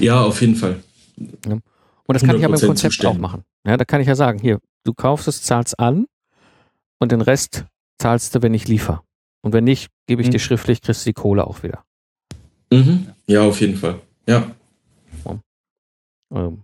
Ja, 0.00 0.22
auf 0.22 0.40
jeden 0.40 0.56
Fall. 0.56 0.82
Ja. 1.18 1.58
Und 2.06 2.14
das 2.14 2.22
kann 2.22 2.38
ich 2.38 2.44
aber 2.46 2.54
im 2.54 2.66
Konzept 2.66 2.94
zustimmen. 2.94 3.16
auch 3.16 3.20
machen. 3.20 3.44
Ja, 3.66 3.76
da 3.76 3.84
kann 3.84 4.00
ich 4.00 4.06
ja 4.06 4.14
sagen, 4.14 4.38
hier, 4.38 4.58
du 4.84 4.94
kaufst 4.94 5.28
es, 5.28 5.42
zahlst 5.42 5.78
an 5.78 6.06
und 6.98 7.12
den 7.12 7.20
Rest 7.20 7.66
zahlst 7.98 8.34
du, 8.34 8.42
wenn 8.42 8.54
ich 8.54 8.68
liefere. 8.68 9.00
Und 9.42 9.52
wenn 9.52 9.64
nicht, 9.64 9.90
gebe 10.06 10.22
ich 10.22 10.28
mhm. 10.28 10.32
dir 10.32 10.38
schriftlich, 10.38 10.82
kriegst 10.82 11.04
du 11.04 11.10
die 11.10 11.14
Kohle 11.14 11.46
auch 11.46 11.62
wieder. 11.62 11.84
Mhm. 12.72 13.08
Ja, 13.26 13.42
auf 13.42 13.60
jeden 13.60 13.76
Fall. 13.76 14.00
Ja. 14.26 14.50
Ähm. 16.32 16.62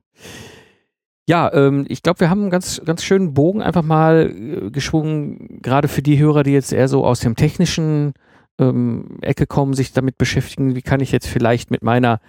Ja, 1.28 1.52
ähm, 1.52 1.84
ich 1.88 2.02
glaube, 2.02 2.20
wir 2.20 2.30
haben 2.30 2.40
einen 2.40 2.50
ganz, 2.50 2.80
ganz 2.84 3.04
schönen 3.04 3.34
Bogen 3.34 3.62
einfach 3.62 3.82
mal 3.82 4.30
äh, 4.30 4.70
geschwungen, 4.70 5.60
gerade 5.62 5.86
für 5.86 6.02
die 6.02 6.18
Hörer, 6.18 6.42
die 6.42 6.50
jetzt 6.50 6.72
eher 6.72 6.88
so 6.88 7.04
aus 7.04 7.20
dem 7.20 7.36
technischen 7.36 8.14
ähm, 8.58 9.18
Ecke 9.20 9.46
kommen, 9.46 9.74
sich 9.74 9.92
damit 9.92 10.18
beschäftigen, 10.18 10.74
wie 10.74 10.82
kann 10.82 11.00
ich 11.00 11.12
jetzt 11.12 11.28
vielleicht 11.28 11.70
mit 11.70 11.82
meiner 11.82 12.20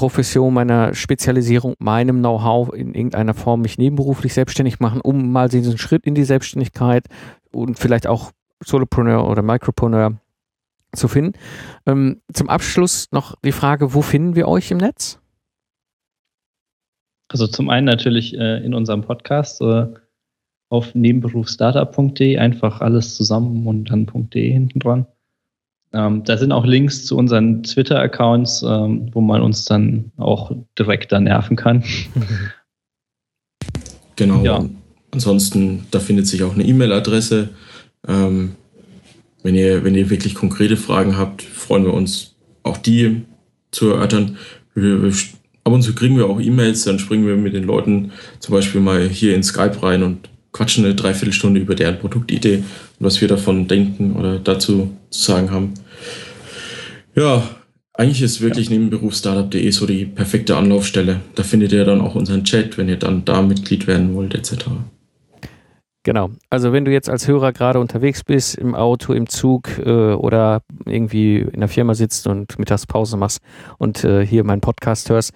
Profession, 0.00 0.54
meiner 0.54 0.94
Spezialisierung, 0.94 1.74
meinem 1.78 2.20
Know-how 2.20 2.72
in 2.72 2.94
irgendeiner 2.94 3.34
Form 3.34 3.60
mich 3.60 3.76
nebenberuflich 3.76 4.32
selbstständig 4.32 4.80
machen, 4.80 5.02
um 5.02 5.30
mal 5.30 5.50
diesen 5.50 5.76
Schritt 5.76 6.06
in 6.06 6.14
die 6.14 6.24
Selbstständigkeit 6.24 7.04
und 7.52 7.78
vielleicht 7.78 8.06
auch 8.06 8.30
Solopreneur 8.64 9.28
oder 9.28 9.42
Micropreneur 9.42 10.18
zu 10.94 11.06
finden. 11.06 11.38
Ähm, 11.84 12.22
zum 12.32 12.48
Abschluss 12.48 13.08
noch 13.12 13.34
die 13.44 13.52
Frage, 13.52 13.92
wo 13.92 14.00
finden 14.00 14.36
wir 14.36 14.48
euch 14.48 14.70
im 14.70 14.78
Netz? 14.78 15.20
Also 17.28 17.46
zum 17.46 17.68
einen 17.68 17.84
natürlich 17.84 18.32
äh, 18.32 18.64
in 18.64 18.72
unserem 18.72 19.02
Podcast 19.02 19.60
äh, 19.60 19.86
auf 20.70 20.94
nebenberufsstartup.de, 20.94 22.38
einfach 22.38 22.80
alles 22.80 23.16
zusammen 23.16 23.66
und 23.66 23.90
dann 23.90 24.06
.de 24.06 24.50
hinten 24.50 24.78
dran. 24.78 25.06
Ähm, 25.92 26.22
da 26.24 26.36
sind 26.36 26.52
auch 26.52 26.64
Links 26.64 27.04
zu 27.04 27.16
unseren 27.16 27.62
Twitter-Accounts, 27.62 28.62
ähm, 28.62 29.10
wo 29.12 29.20
man 29.20 29.42
uns 29.42 29.64
dann 29.64 30.12
auch 30.16 30.52
direkt 30.78 31.12
da 31.12 31.20
nerven 31.20 31.56
kann. 31.56 31.84
Genau. 34.16 34.42
Ja. 34.42 34.62
Ansonsten, 35.12 35.86
da 35.90 35.98
findet 35.98 36.26
sich 36.26 36.42
auch 36.42 36.52
eine 36.52 36.64
E-Mail-Adresse. 36.64 37.48
Ähm, 38.06 38.54
wenn, 39.42 39.54
ihr, 39.54 39.82
wenn 39.82 39.94
ihr 39.94 40.10
wirklich 40.10 40.34
konkrete 40.34 40.76
Fragen 40.76 41.16
habt, 41.16 41.40
freuen 41.40 41.84
wir 41.84 41.94
uns, 41.94 42.34
auch 42.62 42.76
die 42.76 43.22
zu 43.70 43.88
erörtern. 43.88 44.36
Wir, 44.74 45.02
wir, 45.02 45.12
ab 45.64 45.72
und 45.72 45.80
zu 45.80 45.94
kriegen 45.94 46.18
wir 46.18 46.26
auch 46.26 46.38
E-Mails, 46.38 46.84
dann 46.84 46.98
springen 46.98 47.26
wir 47.26 47.36
mit 47.36 47.54
den 47.54 47.64
Leuten 47.64 48.12
zum 48.40 48.54
Beispiel 48.54 48.82
mal 48.82 49.08
hier 49.08 49.34
in 49.34 49.42
Skype 49.42 49.82
rein 49.82 50.02
und 50.02 50.28
quatschen 50.52 50.84
eine 50.84 50.94
Dreiviertelstunde 50.94 51.60
über 51.60 51.74
deren 51.74 51.98
Produktidee 51.98 52.56
und 52.56 52.64
was 53.06 53.20
wir 53.20 53.28
davon 53.28 53.68
denken 53.68 54.16
oder 54.16 54.38
dazu 54.38 54.90
zu 55.10 55.20
sagen 55.20 55.50
haben. 55.50 55.74
Ja, 57.14 57.42
eigentlich 57.92 58.22
ist 58.22 58.40
wirklich 58.40 58.68
ja. 58.68 58.72
nebenberufsstartup.de 58.72 59.70
so 59.70 59.86
die 59.86 60.06
perfekte 60.06 60.56
Anlaufstelle. 60.56 61.20
Da 61.34 61.42
findet 61.42 61.72
ihr 61.72 61.84
dann 61.84 62.00
auch 62.00 62.14
unseren 62.14 62.44
Chat, 62.44 62.78
wenn 62.78 62.88
ihr 62.88 62.96
dann 62.96 63.24
da 63.24 63.42
Mitglied 63.42 63.86
werden 63.86 64.14
wollt, 64.14 64.34
etc. 64.34 64.66
Genau. 66.02 66.30
Also 66.48 66.72
wenn 66.72 66.86
du 66.86 66.92
jetzt 66.92 67.10
als 67.10 67.28
Hörer 67.28 67.52
gerade 67.52 67.78
unterwegs 67.78 68.24
bist, 68.24 68.54
im 68.54 68.74
Auto, 68.74 69.12
im 69.12 69.28
Zug 69.28 69.68
äh, 69.84 70.14
oder 70.14 70.62
irgendwie 70.86 71.40
in 71.40 71.60
der 71.60 71.68
Firma 71.68 71.94
sitzt 71.94 72.26
und 72.26 72.58
Mittagspause 72.58 73.18
machst 73.18 73.42
und 73.76 74.02
äh, 74.04 74.24
hier 74.26 74.44
meinen 74.44 74.62
Podcast 74.62 75.10
hörst, 75.10 75.34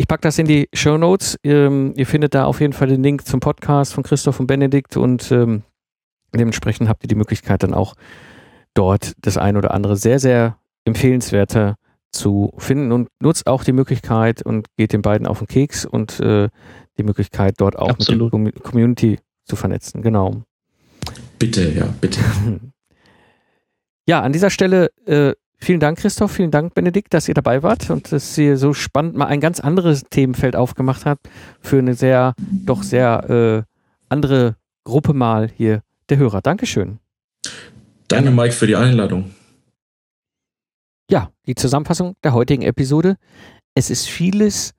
ich 0.00 0.08
packe 0.08 0.22
das 0.22 0.38
in 0.38 0.46
die 0.46 0.66
Show 0.72 0.96
Notes. 0.96 1.36
Ähm, 1.44 1.92
ihr 1.94 2.06
findet 2.06 2.34
da 2.34 2.46
auf 2.46 2.62
jeden 2.62 2.72
Fall 2.72 2.88
den 2.88 3.02
Link 3.02 3.26
zum 3.26 3.38
Podcast 3.38 3.92
von 3.92 4.02
Christoph 4.02 4.40
und 4.40 4.46
Benedikt 4.46 4.96
und 4.96 5.30
ähm, 5.30 5.62
dementsprechend 6.34 6.88
habt 6.88 7.04
ihr 7.04 7.08
die 7.08 7.16
Möglichkeit 7.16 7.62
dann 7.62 7.74
auch 7.74 7.94
dort 8.72 9.12
das 9.20 9.36
ein 9.36 9.58
oder 9.58 9.74
andere 9.74 9.98
sehr, 9.98 10.18
sehr 10.18 10.56
empfehlenswerte 10.86 11.74
zu 12.12 12.50
finden 12.56 12.92
und 12.92 13.08
nutzt 13.20 13.46
auch 13.46 13.62
die 13.62 13.72
Möglichkeit 13.72 14.40
und 14.40 14.68
geht 14.78 14.94
den 14.94 15.02
beiden 15.02 15.26
auf 15.26 15.40
den 15.40 15.48
Keks 15.48 15.84
und 15.84 16.18
äh, 16.20 16.48
die 16.96 17.02
Möglichkeit 17.02 17.56
dort 17.58 17.76
auch 17.76 17.90
Absolut. 17.90 18.32
mit 18.32 18.54
der 18.54 18.62
Community 18.62 19.18
zu 19.44 19.54
vernetzen. 19.54 20.00
Genau. 20.00 20.44
Bitte, 21.38 21.70
ja, 21.72 21.84
bitte. 22.00 22.20
Ja, 24.08 24.22
an 24.22 24.32
dieser 24.32 24.50
Stelle 24.50 24.90
äh, 25.06 25.34
Vielen 25.62 25.80
Dank, 25.80 25.98
Christoph. 25.98 26.32
Vielen 26.32 26.50
Dank, 26.50 26.74
Benedikt, 26.74 27.12
dass 27.12 27.28
ihr 27.28 27.34
dabei 27.34 27.62
wart 27.62 27.90
und 27.90 28.10
dass 28.12 28.36
ihr 28.38 28.56
so 28.56 28.72
spannend 28.72 29.16
mal 29.16 29.26
ein 29.26 29.40
ganz 29.40 29.60
anderes 29.60 30.04
Themenfeld 30.08 30.56
aufgemacht 30.56 31.04
habt 31.04 31.28
für 31.60 31.78
eine 31.78 31.94
sehr, 31.94 32.34
doch 32.38 32.82
sehr 32.82 33.30
äh, 33.30 33.62
andere 34.08 34.56
Gruppe 34.84 35.12
mal 35.12 35.50
hier 35.54 35.82
der 36.08 36.16
Hörer. 36.16 36.40
Dankeschön. 36.40 36.98
Danke, 38.08 38.30
Mike, 38.30 38.52
für 38.52 38.66
die 38.66 38.76
Einladung. 38.76 39.32
Ja, 41.10 41.30
die 41.46 41.54
Zusammenfassung 41.54 42.14
der 42.24 42.32
heutigen 42.32 42.62
Episode. 42.62 43.16
Es 43.74 43.90
ist 43.90 44.08
vieles 44.08 44.72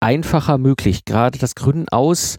einfacher 0.00 0.58
möglich, 0.58 1.04
gerade 1.04 1.38
das 1.38 1.54
Gründen 1.54 1.88
aus 1.88 2.38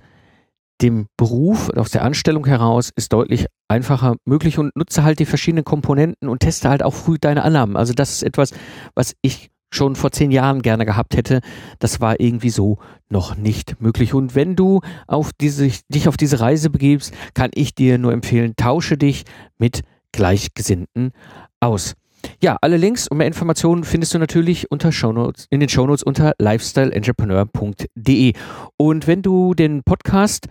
dem 0.81 1.07
Beruf, 1.17 1.69
aus 1.71 1.91
der 1.91 2.03
Anstellung 2.03 2.45
heraus 2.45 2.91
ist 2.95 3.13
deutlich 3.13 3.47
einfacher 3.67 4.15
möglich 4.25 4.59
und 4.59 4.75
nutze 4.75 5.03
halt 5.03 5.19
die 5.19 5.25
verschiedenen 5.25 5.65
Komponenten 5.65 6.29
und 6.29 6.39
teste 6.39 6.69
halt 6.69 6.83
auch 6.83 6.93
früh 6.93 7.17
deine 7.19 7.43
Annahmen. 7.43 7.75
Also 7.75 7.93
das 7.93 8.11
ist 8.11 8.23
etwas, 8.23 8.51
was 8.93 9.15
ich 9.21 9.49
schon 9.73 9.95
vor 9.95 10.11
zehn 10.11 10.31
Jahren 10.31 10.61
gerne 10.61 10.85
gehabt 10.85 11.15
hätte. 11.17 11.41
Das 11.79 11.99
war 11.99 12.19
irgendwie 12.19 12.49
so 12.49 12.77
noch 13.09 13.35
nicht 13.35 13.81
möglich. 13.81 14.13
Und 14.13 14.35
wenn 14.35 14.55
du 14.55 14.81
auf 15.07 15.31
diese, 15.39 15.69
dich 15.89 16.07
auf 16.07 16.17
diese 16.17 16.39
Reise 16.39 16.69
begibst, 16.69 17.13
kann 17.33 17.51
ich 17.53 17.75
dir 17.75 17.97
nur 17.97 18.13
empfehlen, 18.13 18.53
tausche 18.55 18.97
dich 18.97 19.23
mit 19.57 19.81
Gleichgesinnten 20.11 21.11
aus. 21.59 21.95
Ja, 22.41 22.57
alle 22.61 22.77
Links 22.77 23.07
und 23.07 23.17
mehr 23.17 23.27
Informationen 23.27 23.83
findest 23.83 24.13
du 24.13 24.19
natürlich 24.19 24.71
unter 24.71 24.91
Shownotes, 24.91 25.47
in 25.49 25.59
den 25.59 25.69
Shownotes 25.69 26.03
unter 26.03 26.33
lifestyleentrepreneur.de. 26.39 28.33
Und 28.77 29.07
wenn 29.07 29.21
du 29.21 29.53
den 29.53 29.83
Podcast 29.83 30.47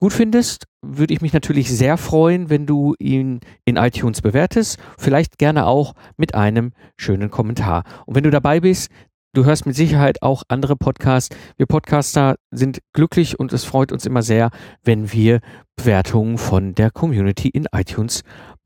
gut 0.00 0.12
findest, 0.12 0.64
würde 0.82 1.12
ich 1.12 1.20
mich 1.20 1.32
natürlich 1.32 1.70
sehr 1.70 1.96
freuen, 1.96 2.50
wenn 2.50 2.66
du 2.66 2.94
ihn 2.98 3.40
in 3.64 3.76
iTunes 3.76 4.22
bewertest. 4.22 4.78
Vielleicht 4.96 5.38
gerne 5.38 5.66
auch 5.66 5.94
mit 6.16 6.34
einem 6.34 6.72
schönen 6.96 7.30
Kommentar. 7.30 7.84
Und 8.06 8.14
wenn 8.14 8.24
du 8.24 8.30
dabei 8.30 8.60
bist, 8.60 8.90
du 9.34 9.44
hörst 9.44 9.66
mit 9.66 9.76
Sicherheit 9.76 10.22
auch 10.22 10.42
andere 10.48 10.76
Podcasts. 10.76 11.34
Wir 11.56 11.66
Podcaster 11.66 12.36
sind 12.50 12.80
glücklich 12.92 13.38
und 13.38 13.52
es 13.52 13.64
freut 13.64 13.92
uns 13.92 14.06
immer 14.06 14.22
sehr, 14.22 14.50
wenn 14.84 15.12
wir 15.12 15.40
Bewertungen 15.76 16.38
von 16.38 16.74
der 16.74 16.90
Community 16.90 17.48
in 17.48 17.66
iTunes 17.72 18.22